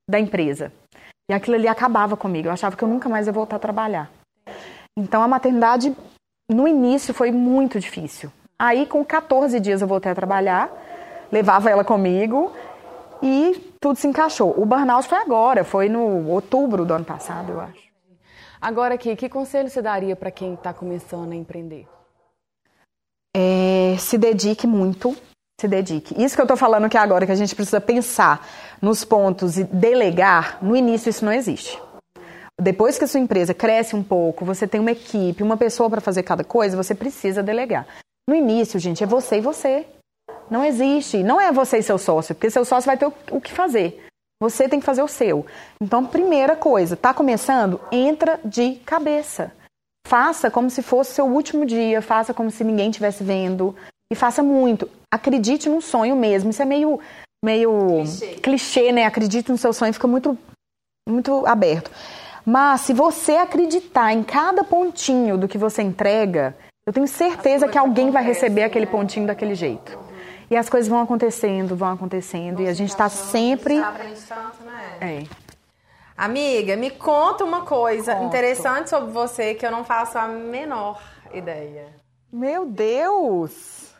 [0.08, 0.72] da empresa.
[1.28, 2.48] E aquilo ali acabava comigo.
[2.48, 4.10] Eu achava que eu nunca mais ia voltar a trabalhar.
[4.96, 5.94] Então a maternidade,
[6.48, 8.30] no início, foi muito difícil.
[8.58, 10.70] Aí, com 14 dias, eu voltei a trabalhar,
[11.30, 12.52] levava ela comigo
[13.22, 14.54] e tudo se encaixou.
[14.56, 17.84] O burnout foi agora, foi no outubro do ano passado, eu acho.
[18.60, 21.86] Agora aqui, que conselho você daria para quem está começando a empreender?
[23.36, 25.14] É, se dedique muito,
[25.60, 26.14] se dedique.
[26.22, 28.46] Isso que eu estou falando aqui agora, que a gente precisa pensar
[28.80, 31.78] nos pontos e delegar, no início isso não existe.
[32.60, 36.00] Depois que a sua empresa cresce um pouco, você tem uma equipe, uma pessoa para
[36.00, 37.86] fazer cada coisa, você precisa delegar.
[38.28, 39.86] No início, gente, é você e você.
[40.50, 41.22] Não existe.
[41.22, 44.04] Não é você e seu sócio, porque seu sócio vai ter o que fazer.
[44.40, 45.46] Você tem que fazer o seu.
[45.80, 47.80] Então, primeira coisa, tá começando?
[47.90, 49.52] Entra de cabeça.
[50.06, 53.74] Faça como se fosse seu último dia, faça como se ninguém estivesse vendo.
[54.12, 54.88] E faça muito.
[55.12, 56.50] Acredite num sonho mesmo.
[56.50, 57.00] Isso é meio,
[57.44, 58.34] meio clichê.
[58.36, 59.04] clichê, né?
[59.04, 60.36] Acredite no seu sonho, fica muito,
[61.08, 61.90] muito aberto.
[62.44, 66.54] Mas se você acreditar em cada pontinho do que você entrega,
[66.86, 69.98] eu tenho certeza que alguém vai receber aquele pontinho daquele jeito.
[70.50, 73.78] E as coisas vão acontecendo, vão acontecendo, e a gente está sempre.
[75.00, 75.24] É.
[76.16, 78.26] Amiga, me conta uma coisa Conto.
[78.26, 81.86] interessante sobre você que eu não faço a menor ideia.
[82.32, 83.93] Meu Deus!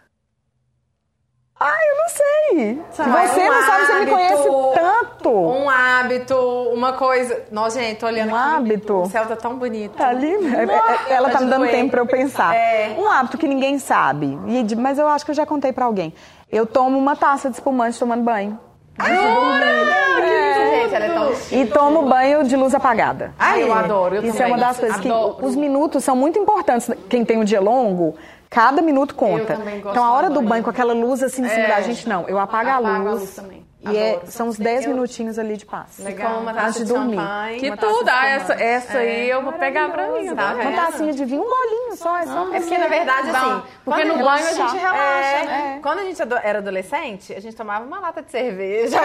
[1.67, 2.83] Ai, eu não sei.
[2.93, 5.31] Sabe, você um não sabe, você me conhece tanto.
[5.31, 6.37] Um hábito,
[6.75, 7.43] uma coisa.
[7.51, 8.55] Nossa, gente, tô olhando um aqui.
[8.57, 8.95] hábito.
[9.01, 9.97] O céu tá tão bonito.
[9.97, 10.31] Tá ali.
[10.55, 12.55] É, é, ela tá me dando tempo pra eu pensar.
[12.55, 12.95] É.
[12.99, 14.39] Um hábito que ninguém sabe.
[14.77, 16.13] Mas eu acho que eu já contei pra alguém.
[16.53, 18.59] Eu tomo uma taça de espumante tomando banho.
[18.99, 20.83] É.
[20.83, 23.33] Gente, ela é tão E tomo banho de luz apagada.
[23.39, 24.17] Ai, eu adoro.
[24.17, 24.53] Eu Isso também.
[24.53, 26.89] é uma das coisas que os minutos são muito importantes.
[27.09, 28.15] Quem tem um dia longo,
[28.55, 29.59] Cada minuto conta.
[29.79, 31.69] então a hora do banho com aquela luz assim em cima é.
[31.69, 32.29] da gente, não.
[32.29, 33.07] Eu apago, apago a luz.
[33.07, 33.67] A luz também.
[33.91, 35.99] E é, são uns 10 minutinhos ali de paz.
[35.99, 36.41] Legal.
[36.41, 37.17] Uma taça de dormir.
[37.17, 38.09] Champanhe, que tudo.
[38.09, 39.01] Ah, essa, essa é.
[39.01, 40.35] aí eu vou pegar pra mim.
[40.35, 40.55] Tá?
[40.55, 42.19] Uma tacinha de vinho, um golinho só.
[42.19, 43.63] É, só é porque, na verdade, assim...
[43.85, 44.99] Porque no banho a gente relaxa.
[44.99, 45.79] É, é.
[45.83, 48.99] Quando a gente era adolescente, a gente tomava uma lata de cerveja.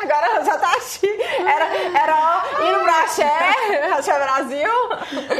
[0.00, 1.22] Agora, agora já tá chique.
[1.40, 1.66] Era,
[2.02, 4.70] era ó, indo pra Axé, Axé Brasil.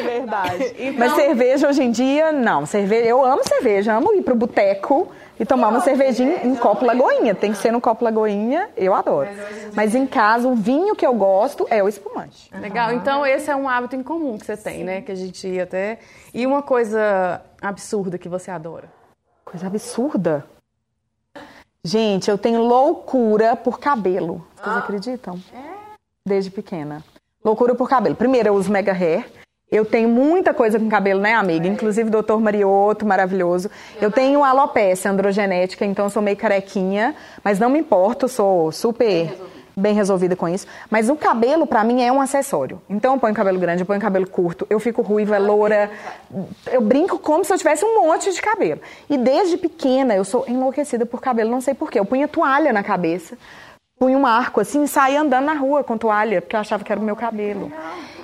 [0.03, 0.75] Verdade.
[0.81, 0.99] Então...
[0.99, 2.65] Mas cerveja hoje em dia, não.
[2.65, 7.35] Cerveja, eu amo cerveja, amo ir pro boteco e tomar uma cervejinha em copo Lagoinha.
[7.35, 9.31] Tem que ser no copo Lagoinha, eu adoro.
[9.75, 12.51] Mas em casa, o vinho que eu gosto é o espumante.
[12.55, 15.01] Legal, então esse é um hábito em comum que você tem, né?
[15.01, 15.99] Que a gente ia até.
[16.35, 18.93] E uma coisa absurda que você adora?
[19.43, 20.45] Coisa absurda?
[21.83, 24.47] Gente, eu tenho loucura por cabelo.
[24.57, 25.41] Vocês acreditam?
[25.55, 25.97] É.
[26.29, 27.03] Desde pequena.
[27.43, 28.15] Loucura por cabelo.
[28.15, 29.27] Primeiro, eu uso mega hair.
[29.71, 31.69] Eu tenho muita coisa com cabelo, né, amiga?
[31.69, 33.71] Inclusive o doutor Marioto, maravilhoso.
[34.01, 37.15] Eu tenho alopecia androgenética, então eu sou meio carequinha,
[37.45, 39.33] mas não me importo, sou super
[39.77, 40.67] bem resolvida com isso.
[40.91, 42.83] Mas o cabelo, para mim, é um acessório.
[42.91, 45.89] Então eu ponho cabelo grande, eu ponho cabelo curto, eu fico ruiva, loura.
[46.67, 48.81] Eu brinco como se eu tivesse um monte de cabelo.
[49.09, 52.01] E desde pequena eu sou enlouquecida por cabelo, não sei porquê.
[52.01, 53.39] Eu punha toalha na cabeça
[54.01, 56.91] punha um arco assim e saía andando na rua com toalha, porque eu achava que
[56.91, 57.71] era o meu cabelo.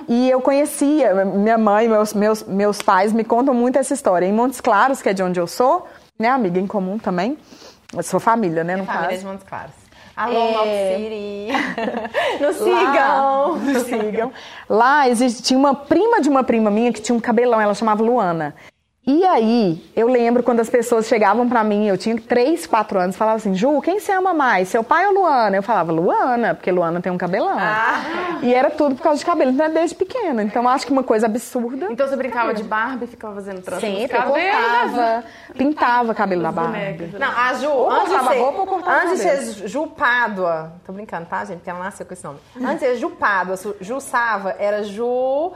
[0.07, 4.25] E eu conhecia, minha mãe, meus, meus, meus pais me contam muito essa história.
[4.25, 5.85] Em Montes Claros, que é de onde eu sou,
[6.17, 7.37] né, amiga em comum também.
[7.93, 9.19] Eu sou família, né, no família caso.
[9.19, 9.87] de Montes Claros.
[10.15, 10.95] Alô, é...
[10.97, 12.41] City.
[12.41, 13.55] Nos sigam.
[13.57, 14.31] Nos sigam.
[14.67, 18.55] Lá existia uma prima de uma prima minha que tinha um cabelão, ela chamava Luana.
[19.09, 23.15] E aí, eu lembro quando as pessoas chegavam pra mim, eu tinha 3, 4 anos,
[23.15, 25.55] falavam assim, Ju, quem você ama mais, seu pai ou Luana?
[25.55, 27.57] Eu falava, Luana, porque Luana tem um cabelão.
[27.57, 28.39] Ah.
[28.41, 30.43] E era tudo por causa de cabelo, então desde pequena.
[30.43, 31.87] Então eu acho que uma coisa absurda.
[31.89, 34.51] Então você brincava de Barbie e ficava fazendo trança Sempre, eu cabelos?
[34.51, 35.23] cortava,
[35.57, 37.15] pintava cabelo da Barbie.
[37.17, 39.53] Não, a Ju, Ou antes de cortava ser, roupa ou cortava antes de cabelo.
[39.53, 41.59] ser Ju Pádua, tô brincando, tá, gente?
[41.59, 42.39] Porque ela nasceu com esse nome.
[42.59, 45.53] Antes de ser Ju Pádua, Ju Sava, era Ju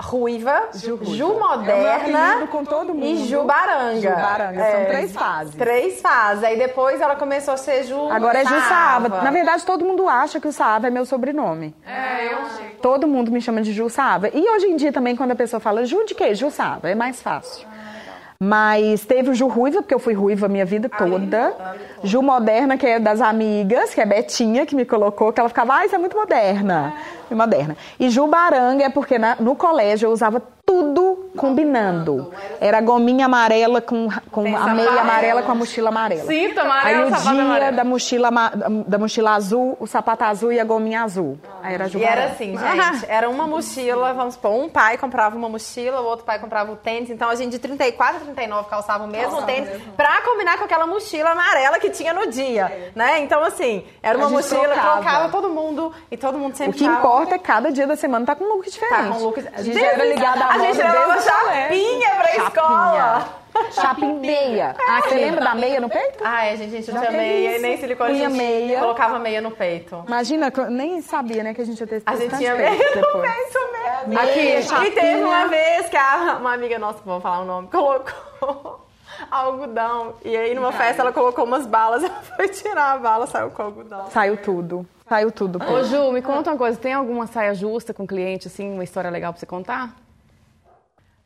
[0.00, 0.98] Ruiva, Ju,
[1.38, 3.04] Moderna É mundo.
[3.04, 4.00] e Ju Baranga.
[4.00, 5.54] Ju Baranga, são três fases.
[5.54, 6.44] Três fases.
[6.44, 9.08] Aí depois ela começou a ser Ju Agora é Ju Saava.
[9.08, 9.22] Sava.
[9.22, 11.74] Na verdade, todo mundo acha que o Saava é meu sobrenome.
[11.86, 12.70] É, eu achei.
[12.82, 14.28] Todo mundo me chama de Ju Saava.
[14.28, 16.34] E hoje em dia também, quando a pessoa fala Ju de quê?
[16.34, 16.90] Ju Saava.
[16.90, 17.66] É mais fácil.
[18.42, 21.52] Mas teve o Ju Ruiva, porque eu fui ruiva a minha vida toda.
[22.02, 25.74] Ju Moderna, que é das amigas, que é Betinha, que me colocou, que ela ficava,
[25.74, 26.94] ai, você é muito moderna.
[27.30, 27.76] E moderna.
[27.98, 30.89] E Ju Baranga é porque na- no colégio eu usava tudo
[31.40, 32.32] combinando.
[32.60, 35.00] Era gominha amarela com, com a meia amarela.
[35.00, 36.24] amarela com a mochila amarela.
[36.24, 37.76] Cinto Aí amarelo, o dia amarelo.
[37.76, 38.30] da mochila,
[38.86, 41.38] da mochila azul, o sapato azul e a gominha azul.
[41.62, 45.48] Aí era E era assim, gente, era uma mochila, vamos supor, um pai comprava uma
[45.48, 49.04] mochila, o outro pai comprava o tênis, então a gente de 34 a 39 calçava
[49.04, 53.20] o mesmo tênis pra combinar com aquela mochila amarela que tinha no dia, né?
[53.20, 54.92] Então assim, era uma A mochila, trocava.
[55.00, 57.96] trocava todo mundo e todo mundo O sempre que tava- importa é cada dia da
[57.96, 58.90] semana tá com um look diferente.
[59.08, 59.44] Tá com look.
[59.54, 63.28] A gente já era ligada à A moda gente levava chapinha pra escola.
[63.72, 64.76] Chapinha meia.
[64.88, 66.22] Ah, você lembra da meia no peito?
[66.24, 68.80] Ai, gente, a gente não tinha meia e nem silicone, a Punha gente meia.
[68.80, 70.04] colocava meia no peito.
[70.06, 72.70] Imagina, que eu nem sabia, né, que a gente ia ter A gente tinha peito
[72.78, 73.30] meia no depois.
[73.30, 74.08] peito mesmo.
[74.08, 74.90] Meia, e chapinha.
[74.92, 78.80] teve uma vez que a, uma amiga nossa, vou falar o nome, colocou
[79.30, 80.14] algodão.
[80.24, 83.62] E aí numa festa ela colocou umas balas, ela foi tirar a bala, saiu com
[83.62, 84.06] algodão.
[84.10, 84.86] Saiu tudo.
[85.08, 85.58] Saiu tudo.
[85.58, 85.72] pô.
[85.72, 86.78] Ô, Ju, me conta uma coisa.
[86.78, 89.90] Tem alguma saia justa com cliente, assim, uma história legal pra você contar?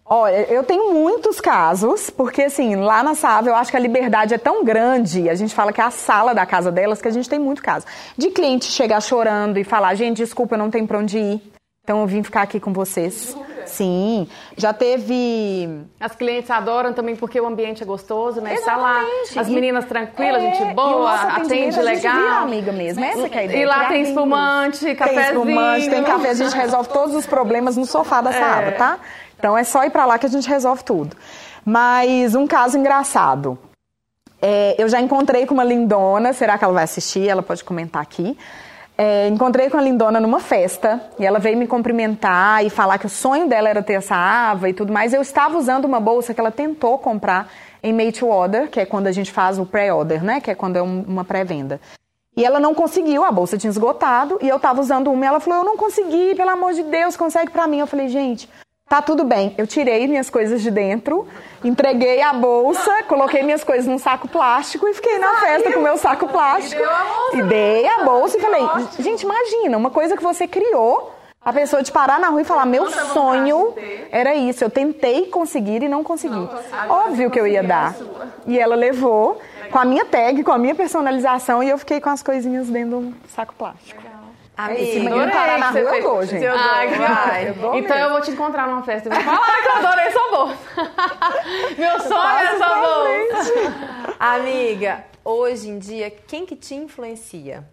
[0.06, 4.34] Olha, eu tenho muitos casos, porque assim, lá na Sava eu acho que a liberdade
[4.34, 7.10] é tão grande, a gente fala que é a sala da casa delas, que a
[7.10, 7.86] gente tem muito caso.
[8.16, 11.40] De cliente chegar chorando e falar, gente, desculpa, eu não tenho pra onde ir,
[11.82, 13.34] então eu vim ficar aqui com vocês.
[13.64, 14.28] Sim,
[14.58, 15.70] já teve...
[15.98, 18.52] As clientes adoram também porque o ambiente é gostoso, né?
[18.54, 19.02] Está lá,
[19.34, 22.42] as meninas tranquilas, É, gente boa, atende a gente vira legal.
[22.42, 23.62] amiga mesmo, essa que é a ideia.
[23.62, 25.24] E lá tem espumante, Tem cafezinho.
[25.48, 28.98] espumante, tem café, a gente resolve todos os problemas no sofá da sala, tá?
[29.44, 31.14] Então é só ir pra lá que a gente resolve tudo.
[31.66, 33.58] Mas um caso engraçado.
[34.40, 37.28] É, eu já encontrei com uma lindona, será que ela vai assistir?
[37.28, 38.38] Ela pode comentar aqui.
[38.96, 43.04] É, encontrei com a lindona numa festa e ela veio me cumprimentar e falar que
[43.04, 45.12] o sonho dela era ter essa ava e tudo mais.
[45.12, 48.86] Eu estava usando uma bolsa que ela tentou comprar em made to order, que é
[48.86, 50.40] quando a gente faz o pré-order, né?
[50.40, 51.78] Que é quando é um- uma pré-venda.
[52.34, 55.38] E ela não conseguiu, a bolsa tinha esgotado, e eu tava usando uma, e ela
[55.38, 57.80] falou, eu não consegui, pelo amor de Deus, consegue pra mim.
[57.80, 58.48] Eu falei, gente,
[58.94, 59.52] tá tudo bem.
[59.58, 61.26] Eu tirei minhas coisas de dentro,
[61.64, 65.96] entreguei a bolsa, coloquei minhas coisas num saco plástico e fiquei na festa com meu
[65.96, 66.80] saco plástico.
[67.32, 68.62] E dei a bolsa e falei,
[69.00, 71.12] gente, imagina, uma coisa que você criou,
[71.44, 73.74] a pessoa te parar na rua e falar, meu sonho
[74.12, 76.48] era isso, eu tentei conseguir e não consegui.
[76.88, 77.96] Óbvio que eu ia dar.
[78.46, 79.40] E ela levou
[79.72, 83.00] com a minha tag, com a minha personalização, e eu fiquei com as coisinhas dentro
[83.00, 84.02] do saco plástico.
[84.76, 86.30] Esse menino parar na rua, eu fez.
[86.30, 86.46] gente.
[86.46, 87.52] Ai, que Vai.
[87.52, 87.78] vai.
[87.78, 90.58] Então eu vou te encontrar numa festa e vou falar que eu adorei sua bolsa.
[91.76, 94.14] Meu sonho é essa bolsa.
[94.20, 97.64] Amiga, hoje em dia, quem que te influencia?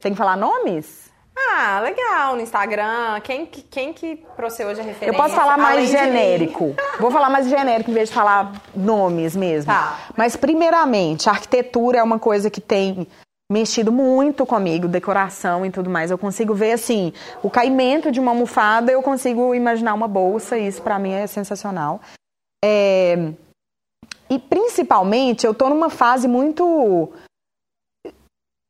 [0.00, 1.08] Tem que falar nomes?
[1.36, 3.20] Ah, legal, no Instagram.
[3.22, 5.06] Quem que, quem que pra você hoje é referência?
[5.14, 6.74] Eu posso falar mais genérico.
[6.98, 9.70] Vou falar mais genérico em vez de falar nomes mesmo.
[9.72, 9.98] Tá.
[10.16, 13.06] Mas, primeiramente, a arquitetura é uma coisa que tem
[13.50, 16.10] mexido muito comigo, decoração e tudo mais.
[16.10, 20.66] Eu consigo ver, assim, o caimento de uma almofada, eu consigo imaginar uma bolsa, e
[20.66, 22.00] isso pra mim é sensacional.
[22.64, 23.32] É,
[24.30, 27.10] E, principalmente, eu tô numa fase muito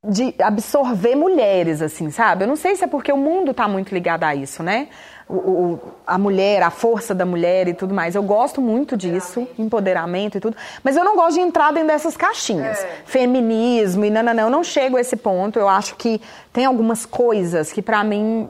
[0.07, 2.45] de absorver mulheres, assim, sabe?
[2.45, 4.89] Eu não sei se é porque o mundo tá muito ligado a isso, né?
[5.29, 8.15] O, o- a mulher, a força da mulher e tudo mais.
[8.15, 10.57] Eu gosto muito disso, empoderamento e tudo.
[10.85, 12.87] Mas eu não gosto de entrar dentro dessas caixinhas.
[13.05, 14.43] Feminismo e nananã.
[14.43, 15.59] Eu não chego a esse ponto.
[15.59, 16.21] Eu acho que
[16.53, 18.49] tem algumas coisas que pra mim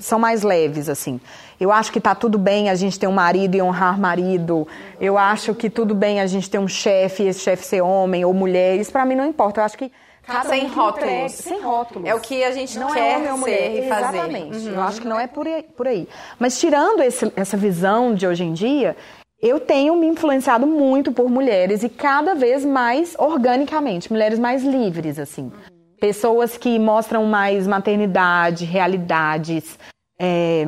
[0.00, 1.20] são mais leves, assim.
[1.60, 4.66] Eu acho que tá tudo bem a gente ter um marido e honrar marido.
[4.98, 8.24] Eu acho que tudo bem a gente ter um chefe e esse chefe ser homem
[8.24, 8.76] ou mulher.
[8.76, 9.60] Isso pra mim não importa.
[9.60, 9.92] Eu acho que
[10.26, 11.08] cada Sem um rótulos.
[11.08, 12.08] entregue- sem rótulos.
[12.08, 13.70] É o que a gente Não quer é homem ou ser mulher.
[13.84, 14.16] e fazer.
[14.18, 14.66] Exatamente.
[14.66, 15.62] Eu acho que não é por aí.
[15.62, 16.08] Por aí.
[16.38, 18.96] Mas tirando esse- essa visão de hoje em dia,
[19.40, 25.18] eu tenho me influenciado muito por mulheres e cada vez mais organicamente, mulheres mais livres,
[25.18, 25.52] assim.
[26.00, 29.78] Pessoas que mostram mais maternidade, realidades,
[30.20, 30.66] é,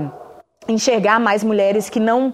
[0.68, 2.32] enxergar mais mulheres que não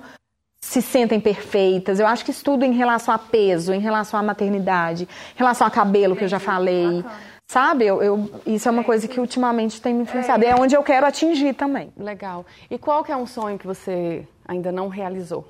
[0.64, 2.00] se sentem perfeitas.
[2.00, 5.70] Eu acho que estudo em relação a peso, em relação à maternidade, em relação a
[5.70, 7.04] cabelo, que eu já falei.
[7.46, 7.84] Sabe?
[7.84, 10.42] Eu, eu, isso é uma coisa que ultimamente tem me influenciado.
[10.42, 11.92] É onde eu quero atingir também.
[11.98, 12.46] Legal.
[12.70, 15.46] E qual que é um sonho que você ainda não realizou?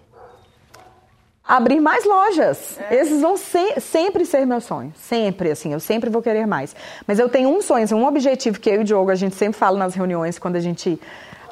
[1.47, 2.79] Abrir mais lojas.
[2.91, 2.97] É.
[2.97, 4.93] Esses vão se, sempre ser meu sonho.
[4.97, 6.75] Sempre, assim, eu sempre vou querer mais.
[7.07, 9.35] Mas eu tenho um sonho, assim, um objetivo que eu e o Diogo, a gente
[9.35, 10.99] sempre fala nas reuniões, quando a gente.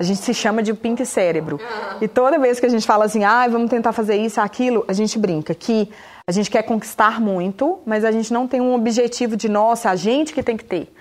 [0.01, 1.61] A gente se chama de pink cérebro.
[1.61, 1.99] Uhum.
[2.01, 4.93] E toda vez que a gente fala assim, ah, vamos tentar fazer isso, aquilo, a
[4.93, 5.88] gente brinca que
[6.26, 9.95] a gente quer conquistar muito, mas a gente não tem um objetivo de, nossa, a
[9.95, 10.93] gente que tem que ter.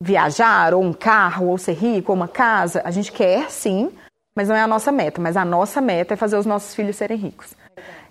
[0.00, 2.82] Viajar, ou um carro, ou ser rico, ou uma casa.
[2.84, 3.90] A gente quer, sim,
[4.36, 5.20] mas não é a nossa meta.
[5.20, 7.56] Mas a nossa meta é fazer os nossos filhos serem ricos.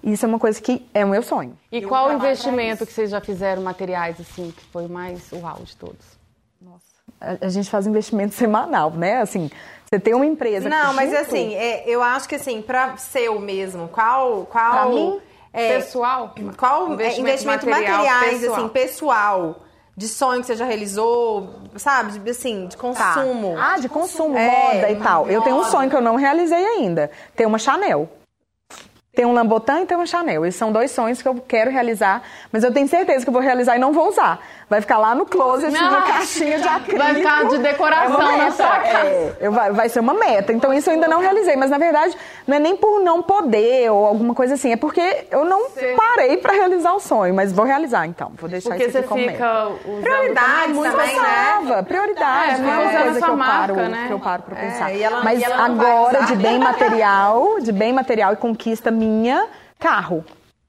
[0.06, 1.58] Isso é uma coisa que é o meu sonho.
[1.72, 5.76] E qual o investimento que vocês já fizeram materiais assim que foi mais uau de
[5.76, 6.06] todos?
[6.62, 6.86] Nossa,
[7.20, 9.20] a, a gente faz investimento semanal, né?
[9.20, 9.50] Assim,
[9.84, 10.70] você tem uma empresa.
[10.70, 14.72] Não, mas assim, é, eu acho que assim, para seu mesmo, qual, qual?
[14.72, 15.20] Pra mim,
[15.52, 16.36] é, pessoal.
[16.56, 18.60] Qual investimento, investimento material, materiais pessoal.
[18.60, 19.62] assim, pessoal?
[19.98, 22.30] de sonho que você já realizou, sabe?
[22.30, 23.56] Assim, de consumo.
[23.56, 23.74] Tá.
[23.74, 25.22] Ah, de consumo, é, moda e tal.
[25.22, 25.32] Moda.
[25.32, 27.10] Eu tenho um sonho que eu não realizei ainda.
[27.34, 28.10] Ter uma Chanel.
[29.16, 30.46] Tem um Lambotan e tem um Chanel.
[30.46, 33.42] Esses são dois sonhos que eu quero realizar, mas eu tenho certeza que eu vou
[33.42, 34.46] realizar e não vou usar.
[34.68, 36.98] Vai ficar lá no closet, não, numa caixinha de acrílico.
[36.98, 39.38] Vai ficar de decoração é na sua casa.
[39.40, 40.52] É, vai, vai ser uma meta.
[40.52, 41.56] Então isso eu ainda não realizei.
[41.56, 44.72] Mas na verdade, não é nem por não poder ou alguma coisa assim.
[44.72, 45.96] É porque eu não Sim.
[45.96, 47.34] parei para realizar o sonho.
[47.36, 48.32] Mas vou realizar então.
[48.36, 49.72] Vou deixar porque isso aqui como meta.
[50.02, 51.84] Prioridades também, né?
[51.84, 52.60] Prioridades.
[52.60, 54.06] É, não é uma coisa que eu, marca, paro, né?
[54.08, 54.96] que eu paro pra é, pensar.
[54.96, 59.48] Ela, mas agora, de bem material, de bem material e conquista minha
[59.80, 60.26] carro.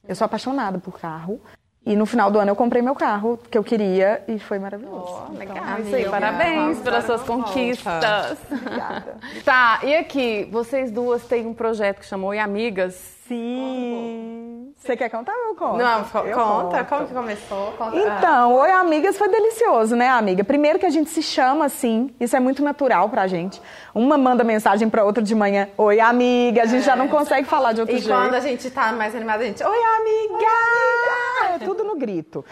[0.06, 1.40] Eu sou apaixonada por carro.
[1.86, 5.22] E no final do ano eu comprei meu carro que eu queria e foi maravilhoso.
[5.30, 5.56] Oh, legal.
[5.56, 8.36] Então, isso aí, parabéns pelas suas conquistas.
[8.50, 9.16] Obrigada.
[9.44, 13.15] tá, e aqui, vocês duas têm um projeto que chamou Oi Amigas.
[13.28, 14.72] Sim.
[14.78, 15.78] Você quer contar ou eu conto?
[15.78, 16.04] Não, eu
[16.36, 16.84] conta.
[16.84, 16.88] Conto.
[16.88, 17.72] Como que começou?
[17.78, 17.96] Conta.
[17.96, 20.44] Então, Oi Amigas foi delicioso, né, amiga?
[20.44, 23.60] Primeiro que a gente se chama assim, isso é muito natural pra gente.
[23.94, 26.84] Uma manda mensagem pra outra de manhã, Oi Amiga, a gente é.
[26.84, 28.12] já não consegue falar de outro e jeito.
[28.12, 30.34] E quando a gente tá mais animada, a gente, Oi Amiga!
[30.34, 31.54] Oi, amiga!
[31.54, 32.44] É tudo no grito.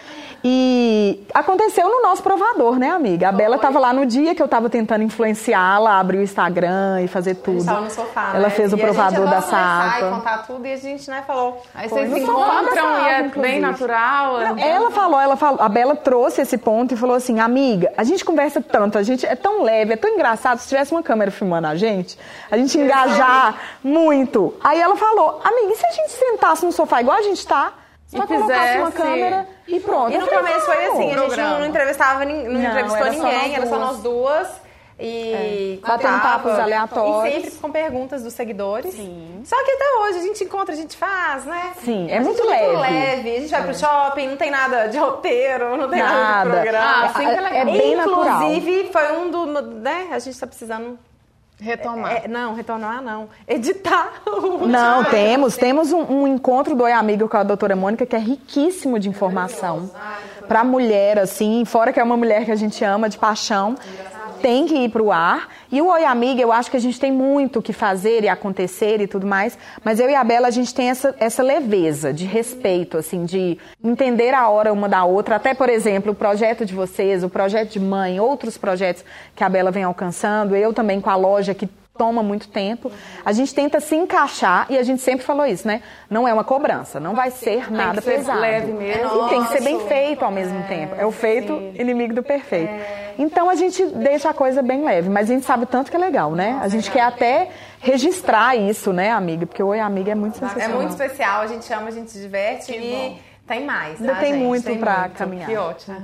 [0.43, 3.29] E aconteceu no nosso provador, né, amiga?
[3.29, 7.09] A Bela tava lá no dia que eu tava tentando influenciá-la, abrir o Instagram e
[7.09, 7.57] fazer tudo.
[7.57, 8.51] A gente tava no sofá, Ela né?
[8.51, 10.11] fez o e provador da Sapa.
[10.11, 11.63] contar tudo e a gente, né, falou.
[11.75, 14.41] Aí vocês se encontram e é bem natural.
[14.41, 18.05] Não, ela falou, ela falou, a Bela trouxe esse ponto e falou assim, amiga, a
[18.05, 21.31] gente conversa tanto, a gente é tão leve, é tão engraçado, se tivesse uma câmera
[21.31, 22.19] filmando a gente,
[22.51, 24.55] a gente engajar muito.
[24.63, 27.73] Aí ela falou, amiga, e se a gente sentasse no sofá igual a gente tá?
[28.07, 30.13] Só e colocasse uma câmera e pronto.
[30.13, 33.67] E no começo foi assim, a gente não, não entrevistava, não, não entrevistou ninguém, era
[33.67, 34.64] só nós duas.
[34.99, 35.87] E é.
[35.87, 37.35] batendo papos aleatórios.
[37.35, 38.95] E sempre com perguntas dos seguidores.
[38.95, 39.43] Sim.
[39.45, 41.73] Só que até hoje a gente encontra, a gente faz, né?
[41.85, 42.67] Sim, é muito leve.
[42.67, 43.37] muito leve.
[43.37, 43.75] A gente vai pro é.
[43.75, 47.05] shopping, não tem nada de roteiro, não tem nada, nada de programa.
[47.05, 48.43] Ah, sempre é, é, é bem natural.
[48.43, 49.47] Inclusive, foi um do.
[49.63, 50.09] Né?
[50.13, 50.99] A gente tá precisando
[51.61, 52.25] Retomar.
[52.25, 53.29] É, não, retornar não.
[53.47, 54.23] Editar.
[54.67, 55.57] Não, temos.
[55.57, 59.09] Temos um, um, encontro do Oi Amigo com a doutora Mônica que é riquíssimo de
[59.09, 59.91] informação.
[60.49, 63.77] Para mulher, assim, fora que é uma mulher que a gente ama de paixão
[64.45, 65.49] tem que ir para o ar.
[65.73, 68.29] E o Oi Amiga, eu acho que a gente tem muito o que fazer e
[68.29, 69.57] acontecer e tudo mais.
[69.83, 73.57] Mas eu e a Bela, a gente tem essa, essa leveza de respeito, assim, de
[73.83, 75.37] entender a hora uma da outra.
[75.37, 79.03] Até, por exemplo, o projeto de vocês, o projeto de mãe, outros projetos
[79.35, 80.55] que a Bela vem alcançando.
[80.55, 81.67] Eu também com a loja que
[81.97, 82.91] toma muito tempo.
[83.25, 85.81] A gente tenta se encaixar e a gente sempre falou isso, né?
[86.11, 88.41] Não é uma cobrança, não vai ser nada ser pesado.
[88.41, 89.27] leve mesmo.
[89.27, 90.95] E tem que ser bem feito ao mesmo é, tempo.
[90.99, 91.75] É o feito sim.
[91.79, 92.71] inimigo do perfeito.
[92.71, 93.15] É.
[93.17, 96.01] Então a gente deixa a coisa bem leve, mas a gente sabe tanto que é
[96.01, 96.59] legal, né?
[96.61, 99.47] A gente quer até registrar isso, né, amiga?
[99.47, 100.71] Porque o Oi Amiga é muito sensacional.
[100.71, 103.19] É muito especial, a gente ama, a gente se diverte que e bom.
[103.47, 104.43] tem mais, Ainda tá, tem gente?
[104.43, 105.15] muito tem pra muito.
[105.15, 105.49] caminhar.
[105.49, 105.97] Que ótimo.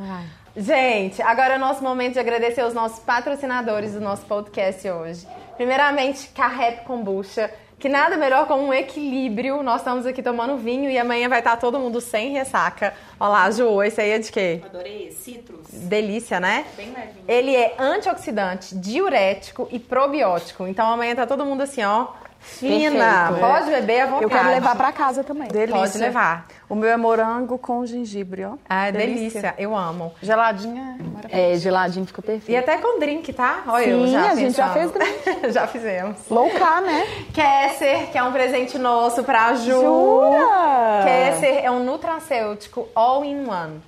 [0.57, 5.26] Gente, agora é o nosso momento de agradecer os nossos patrocinadores do nosso podcast hoje.
[5.61, 9.62] Primeiramente, Carrep Kombucha, que nada melhor como um equilíbrio.
[9.62, 12.94] Nós estamos aqui tomando vinho e amanhã vai estar todo mundo sem ressaca.
[13.20, 14.62] Olha lá, Ju, esse aí é de quê?
[14.64, 15.66] Adorei, citrus.
[15.70, 16.64] Delícia, né?
[16.74, 17.24] Bem levinho.
[17.28, 20.66] Ele é antioxidante, diurético e probiótico.
[20.66, 22.06] Então amanhã tá todo mundo assim, ó,
[22.41, 23.41] Fina, Perfeito.
[23.41, 24.22] pode beber à vontade.
[24.24, 25.49] Eu quero levar para casa também.
[25.49, 25.78] Delícia.
[25.78, 26.47] Pode levar.
[26.68, 28.55] O meu é morango com gengibre, ó.
[28.68, 29.14] Ah, delícia.
[29.43, 29.55] delícia.
[29.59, 30.12] Eu amo.
[30.22, 32.51] Geladinha é É, geladinho fica perfeito.
[32.51, 33.62] E até com drink, tá?
[33.66, 35.20] Olha Sim, eu já a gente já fez drink.
[35.53, 36.16] já fizemos.
[36.30, 37.07] Low carb, né?
[37.32, 39.70] Kesser, que é um presente nosso pra Ju.
[39.80, 41.05] Jura?
[41.05, 43.82] Kesser é um nutracêutico all-in-one.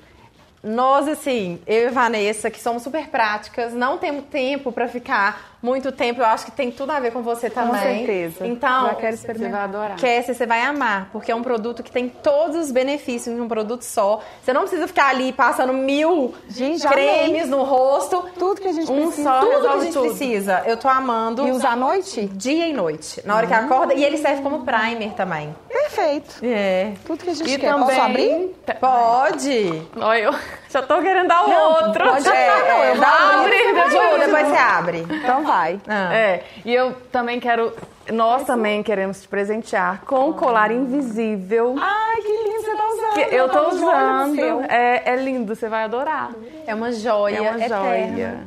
[0.62, 5.92] Nós, assim, eu e Vanessa, que somos super práticas, não temos tempo para ficar muito
[5.92, 7.80] tempo, eu acho que tem tudo a ver com você também.
[7.98, 8.46] certeza.
[8.46, 9.64] Então, Já quero Você vai experimentar.
[9.64, 9.96] adorar.
[10.00, 13.46] Cassie, você vai amar, porque é um produto que tem todos os benefícios em um
[13.48, 14.20] produto só.
[14.42, 18.24] Você não precisa ficar ali passando mil Gente, cremes no rosto.
[18.38, 19.22] Tudo que a gente Um precisa.
[19.30, 20.06] só tudo que a gente tudo.
[20.08, 20.62] precisa.
[20.66, 21.46] Eu tô amando.
[21.46, 22.26] E usar à noite?
[22.34, 23.22] dia e noite.
[23.24, 23.94] Na hora que acorda.
[23.94, 25.54] E ele serve como primer também.
[25.68, 26.36] Perfeito.
[26.42, 26.92] É.
[27.06, 27.70] Tudo que a gente E quer.
[27.70, 27.86] também...
[27.86, 28.54] Posso abrir?
[28.80, 29.82] Pode.
[30.00, 30.34] Olha, eu
[30.72, 32.04] já tô querendo dar outro.
[32.08, 35.06] pode- É, não, eu Ju, depois você abre.
[35.10, 35.78] Então vai.
[35.86, 36.14] Ah.
[36.14, 37.72] É, e eu também quero.
[38.10, 41.76] Nós também queremos te presentear com um colar invisível.
[41.78, 43.14] Ai, que lindo você tá usando.
[43.14, 44.64] que eu tô no usando.
[44.68, 46.30] É, é lindo, você vai adorar.
[46.66, 47.36] É uma joia.
[47.36, 47.76] É uma eterna.
[47.84, 48.40] joia.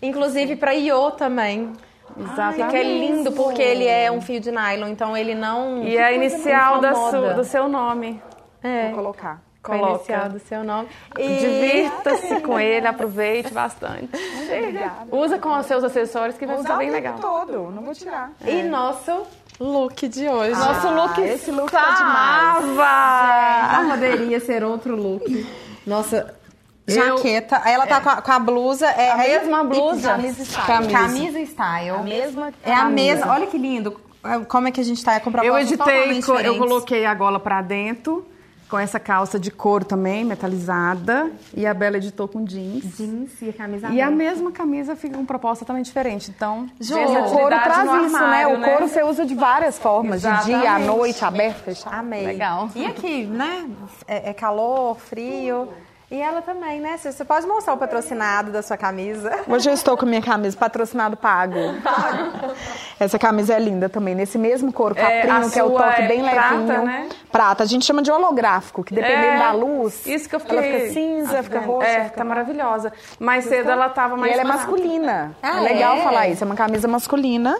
[0.00, 1.72] Inclusive pra Iô também.
[2.18, 2.68] Exatamente.
[2.70, 5.82] Que é lindo porque ele é um fio de nylon, então ele não.
[5.82, 8.22] E é a inicial da su- do seu nome.
[8.62, 9.40] É, Vou colocar.
[9.64, 9.94] Com a Coloca.
[9.94, 10.88] inicial do seu nome.
[11.18, 11.36] E...
[11.38, 14.10] Divirta-se com ele, aproveite bastante.
[15.10, 17.18] Usa com os seus acessórios que vai ficar bem o legal.
[17.18, 18.30] todo, não vou tirar.
[18.46, 19.22] E nosso
[19.58, 20.60] look de hoje.
[20.60, 22.70] Nosso look esse look tá demais.
[22.70, 23.82] estava.
[23.82, 25.46] Não poderia ser outro look.
[25.86, 26.34] Nossa,
[26.86, 27.60] jaqueta.
[27.64, 28.86] Aí ela tá com a, com a blusa.
[28.86, 30.10] É A mesma blusa.
[30.10, 30.92] Camisa style.
[30.92, 32.02] Camisa style.
[32.04, 33.32] mesma É a mesma.
[33.32, 33.98] Olha que lindo.
[34.48, 37.60] Como é que a gente tá com propósito Eu editei, eu coloquei a gola pra
[37.60, 38.26] dentro,
[38.74, 41.30] com essa calça de couro também, metalizada.
[41.56, 42.82] E a Bela editou com jeans.
[42.96, 46.32] jeans e a camisa E a mesma camisa fica com proposta totalmente diferente.
[46.34, 48.66] Então, Ju, versatilidade O couro traz no isso, armário, né?
[48.66, 50.86] O couro você usa de várias formas, de dia, à Exatamente.
[50.88, 51.94] noite, aberto, fechado.
[51.94, 52.26] Amei.
[52.26, 52.68] Legal.
[52.74, 53.64] E aqui, né?
[54.08, 55.68] É, é calor, frio.
[56.10, 56.96] E ela também, né?
[56.98, 59.32] Você pode mostrar o patrocinado da sua camisa.
[59.48, 61.54] Hoje eu estou com a minha camisa patrocinado pago.
[63.00, 66.02] Essa camisa é linda também, nesse mesmo couro É, caprinho, a que é o toque
[66.02, 66.84] é bem prata, levinho.
[66.84, 67.08] né?
[67.32, 70.56] Prata, a gente chama de holográfico, que dependendo É, da luz, Isso que eu fiquei...
[70.58, 71.86] ela fica cinza, fica roxa.
[71.88, 72.92] É, fica tá maravilhosa.
[73.18, 75.34] Mais cedo ela tava E mais ela é masculina.
[75.42, 76.02] Ah, é legal é?
[76.02, 76.44] falar isso.
[76.44, 77.58] É uma camisa masculina.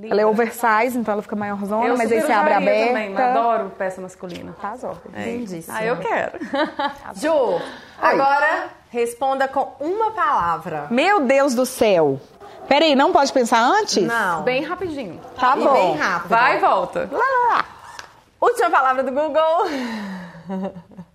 [0.00, 2.86] Ela é oversize, então ela fica maiorzona, Eu mas aí você abre aberta.
[2.88, 4.54] também, adoro peça masculina.
[4.62, 4.96] Arrasou.
[5.14, 5.74] Lindíssimo.
[5.76, 6.38] Ah, eu quero.
[7.16, 7.60] Ju,
[8.00, 10.88] agora responda com uma palavra.
[10.90, 12.20] Meu Deus do céu.
[12.68, 14.02] Peraí, não pode pensar antes?
[14.02, 14.42] Não.
[14.42, 15.20] Bem rapidinho.
[15.38, 15.72] Tá e bom.
[15.72, 16.28] bem rápido.
[16.28, 17.10] Vai e volta.
[18.40, 19.66] Última palavra do Google.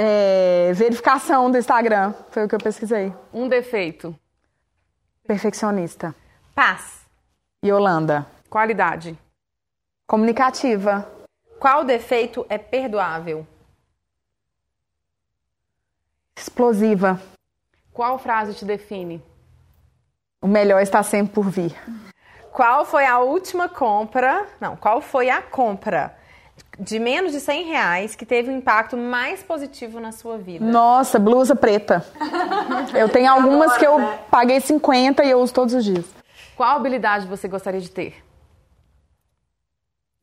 [0.00, 2.14] É, verificação do Instagram.
[2.30, 3.12] Foi o que eu pesquisei.
[3.34, 4.16] Um defeito.
[5.26, 6.14] Perfeccionista.
[6.54, 7.00] Paz.
[7.66, 8.24] Yolanda.
[8.48, 9.18] Qualidade.
[10.06, 11.10] Comunicativa.
[11.58, 13.44] Qual defeito é perdoável?
[16.40, 17.20] Explosiva.
[17.92, 19.20] Qual frase te define?
[20.40, 21.74] O melhor está sempre por vir.
[22.52, 24.46] Qual foi a última compra?
[24.60, 26.16] Não, qual foi a compra
[26.78, 30.64] de menos de 100 reais que teve um impacto mais positivo na sua vida?
[30.64, 32.06] Nossa, blusa preta.
[32.96, 33.98] Eu tenho algumas que eu
[34.30, 36.06] paguei 50 e eu uso todos os dias.
[36.56, 38.24] Qual habilidade você gostaria de ter?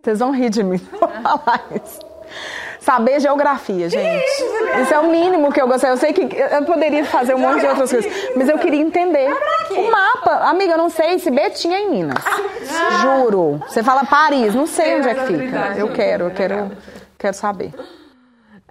[0.02, 2.00] Vocês vão rir de mim eu falar isso.
[2.86, 4.24] Saber geografia, gente.
[4.84, 5.96] Isso é o mínimo que eu gostaria.
[5.96, 9.28] Eu sei que eu poderia fazer um monte de outras coisas, mas eu queria entender.
[9.72, 12.24] O mapa, amiga, eu não sei se Betim é em Minas.
[13.02, 13.58] Juro.
[13.68, 15.74] Você fala Paris, não sei onde é que fica.
[15.76, 16.72] Eu quero, eu quero,
[17.18, 17.74] quero saber.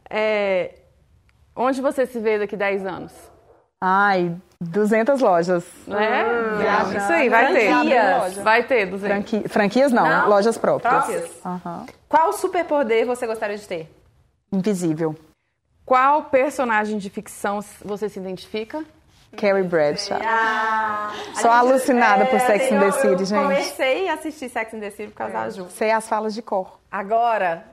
[0.08, 0.74] É,
[1.56, 3.12] onde você se vê daqui 10 anos?
[3.80, 5.64] Ai, 200 lojas.
[5.88, 6.24] Né?
[6.96, 7.68] Isso aí, vai ter.
[7.68, 8.36] Franquias.
[8.36, 9.08] Vai ter 200.
[9.12, 10.28] Franqui- franquias não, Não?
[10.28, 10.94] lojas próprias.
[10.94, 11.30] Próprias?
[11.44, 11.84] Aham.
[12.08, 13.90] Qual superpoder você gostaria de ter?
[14.54, 15.14] Invisível.
[15.84, 18.84] Qual personagem de ficção você se identifica?
[19.36, 20.18] Carrie Bradshaw.
[21.34, 23.42] Sou alucinada por Sex and the City, gente.
[23.42, 25.66] comecei a assistir Sex and the City por causa da Ju.
[25.70, 26.78] Sei as falas de cor.
[26.90, 27.64] Agora,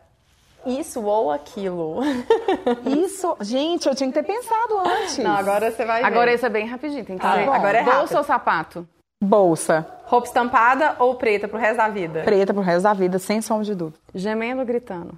[0.66, 2.00] isso ou aquilo.
[2.86, 5.18] Isso, gente, eu tinha que ter pensado antes.
[5.20, 6.08] Não, agora você vai ver.
[6.08, 7.46] Agora esse é bem rapidinho, tem que Ah, ser.
[7.46, 7.54] bom.
[7.54, 8.18] Agora é Bolsa rápido.
[8.18, 8.88] ou sapato?
[9.24, 9.88] Bolsa.
[10.06, 12.24] Roupa estampada ou preta pro resto da vida?
[12.24, 14.00] Preta pro resto da vida, sem sombra de dúvida.
[14.16, 15.18] Gemendo ou gritando?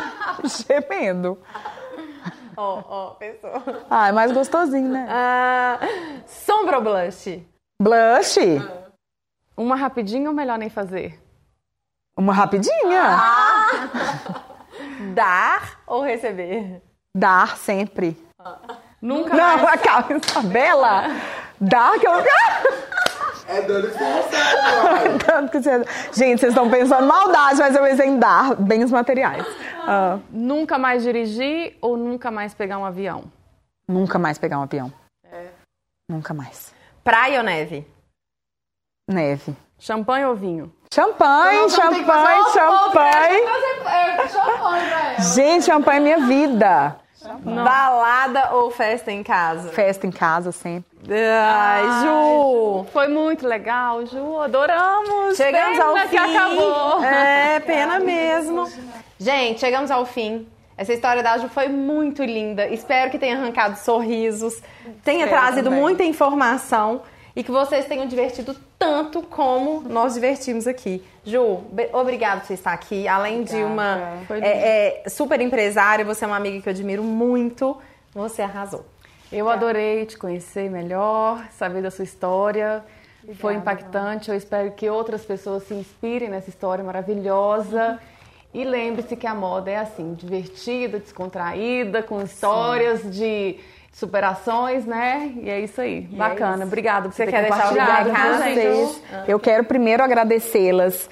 [0.44, 1.38] Gemendo.
[2.56, 3.16] Ó, ó.
[3.90, 5.06] Ah, é mais gostosinho, né?
[5.10, 5.78] Ah,
[6.26, 7.42] sombra ou blush?
[7.80, 8.38] Blush.
[9.56, 11.20] Uma rapidinho ou melhor nem fazer?
[12.16, 13.16] Uma rapidinha.
[15.14, 16.82] Dar ou receber?
[17.14, 18.16] Dar sempre.
[19.02, 19.80] Nunca Não, mais.
[19.82, 21.04] calma, Isabela.
[21.60, 22.12] Dar que eu...
[23.48, 23.90] É dando
[25.50, 29.46] que você- Gente, vocês estão pensando maldade, mas eu pensei em dar bens materiais.
[29.88, 33.24] Ah, Nunca mais dirigir ou nunca mais pegar um avião?
[33.88, 34.92] nunca mais pegar um avião.
[36.08, 36.72] Nunca mais.
[37.04, 37.86] Praia ou neve?
[39.08, 39.54] Neve.
[39.78, 40.72] Champanhe ou vinho?
[40.92, 43.46] Champanhe, champanhe, champanhe.
[45.34, 46.96] Gente, champanhe é minha vida.
[47.34, 49.68] Balada ou festa em casa?
[49.70, 50.84] Festa em casa sempre.
[51.10, 52.84] Ai, Ju!
[52.92, 54.40] Foi muito legal, Ju.
[54.40, 55.36] Adoramos.
[55.36, 56.16] Chegamos Pena ao que fim.
[56.16, 57.04] acabou.
[57.04, 58.70] É, pena mesmo.
[59.18, 60.46] Gente, chegamos ao fim.
[60.76, 62.66] Essa história da Ju foi muito linda.
[62.68, 64.60] Espero que tenha arrancado sorrisos,
[65.04, 65.80] tenha Espero trazido também.
[65.80, 67.02] muita informação
[67.34, 71.02] e que vocês tenham divertido tanto como nós divertimos aqui.
[71.24, 73.08] Ju, obrigada por você estar aqui.
[73.08, 77.02] Além de uma Foi é, é, super empresária, você é uma amiga que eu admiro
[77.02, 77.76] muito.
[78.14, 78.84] Você arrasou.
[79.32, 82.84] Eu adorei te conhecer melhor, saber da sua história.
[83.40, 84.30] Foi impactante.
[84.30, 87.98] Eu espero que outras pessoas se inspirem nessa história maravilhosa.
[88.54, 93.58] E lembre-se que a moda é assim, divertida, descontraída, com histórias de
[93.96, 95.32] superações, né?
[95.40, 96.02] E é isso aí.
[96.02, 96.66] Bacana.
[96.66, 99.02] Obrigada por Você ter quer deixar compartilhado com vocês.
[99.26, 101.08] Eu quero primeiro agradecê-las.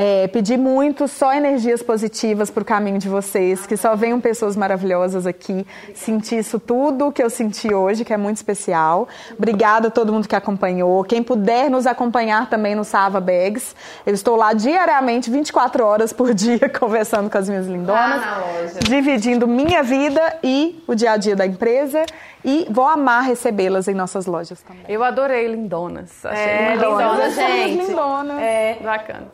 [0.00, 4.54] É, pedir muito só energias positivas para o caminho de vocês, que só venham pessoas
[4.54, 5.66] maravilhosas aqui.
[5.92, 9.08] Sentir isso tudo que eu senti hoje, que é muito especial.
[9.36, 11.02] Obrigada a todo mundo que acompanhou.
[11.02, 13.74] Quem puder nos acompanhar também no Sava Bags.
[14.06, 18.22] Eu estou lá diariamente, 24 horas por dia, conversando com as minhas lindonas.
[18.22, 18.78] Loja.
[18.86, 22.06] Dividindo minha vida e o dia a dia da empresa.
[22.44, 24.84] E vou amar recebê-las em nossas lojas também.
[24.88, 26.24] Eu adorei lindonas.
[26.24, 26.98] Achei É, maravilhoso.
[27.02, 27.86] lindona, gente.
[27.86, 28.42] lindonas.
[28.42, 29.28] É, Bacana.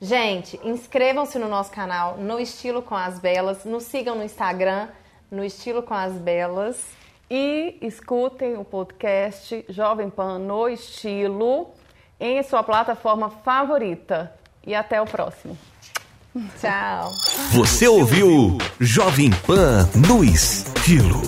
[0.00, 3.64] Gente, inscrevam-se no nosso canal No Estilo com as Belas.
[3.64, 4.88] Nos sigam no Instagram,
[5.30, 6.80] No Estilo com as Belas.
[7.30, 11.68] E escutem o podcast Jovem Pan no estilo
[12.18, 14.32] em sua plataforma favorita.
[14.66, 15.56] E até o próximo.
[16.60, 17.10] Tchau.
[17.52, 21.20] Você ouviu Jovem Pan no estilo.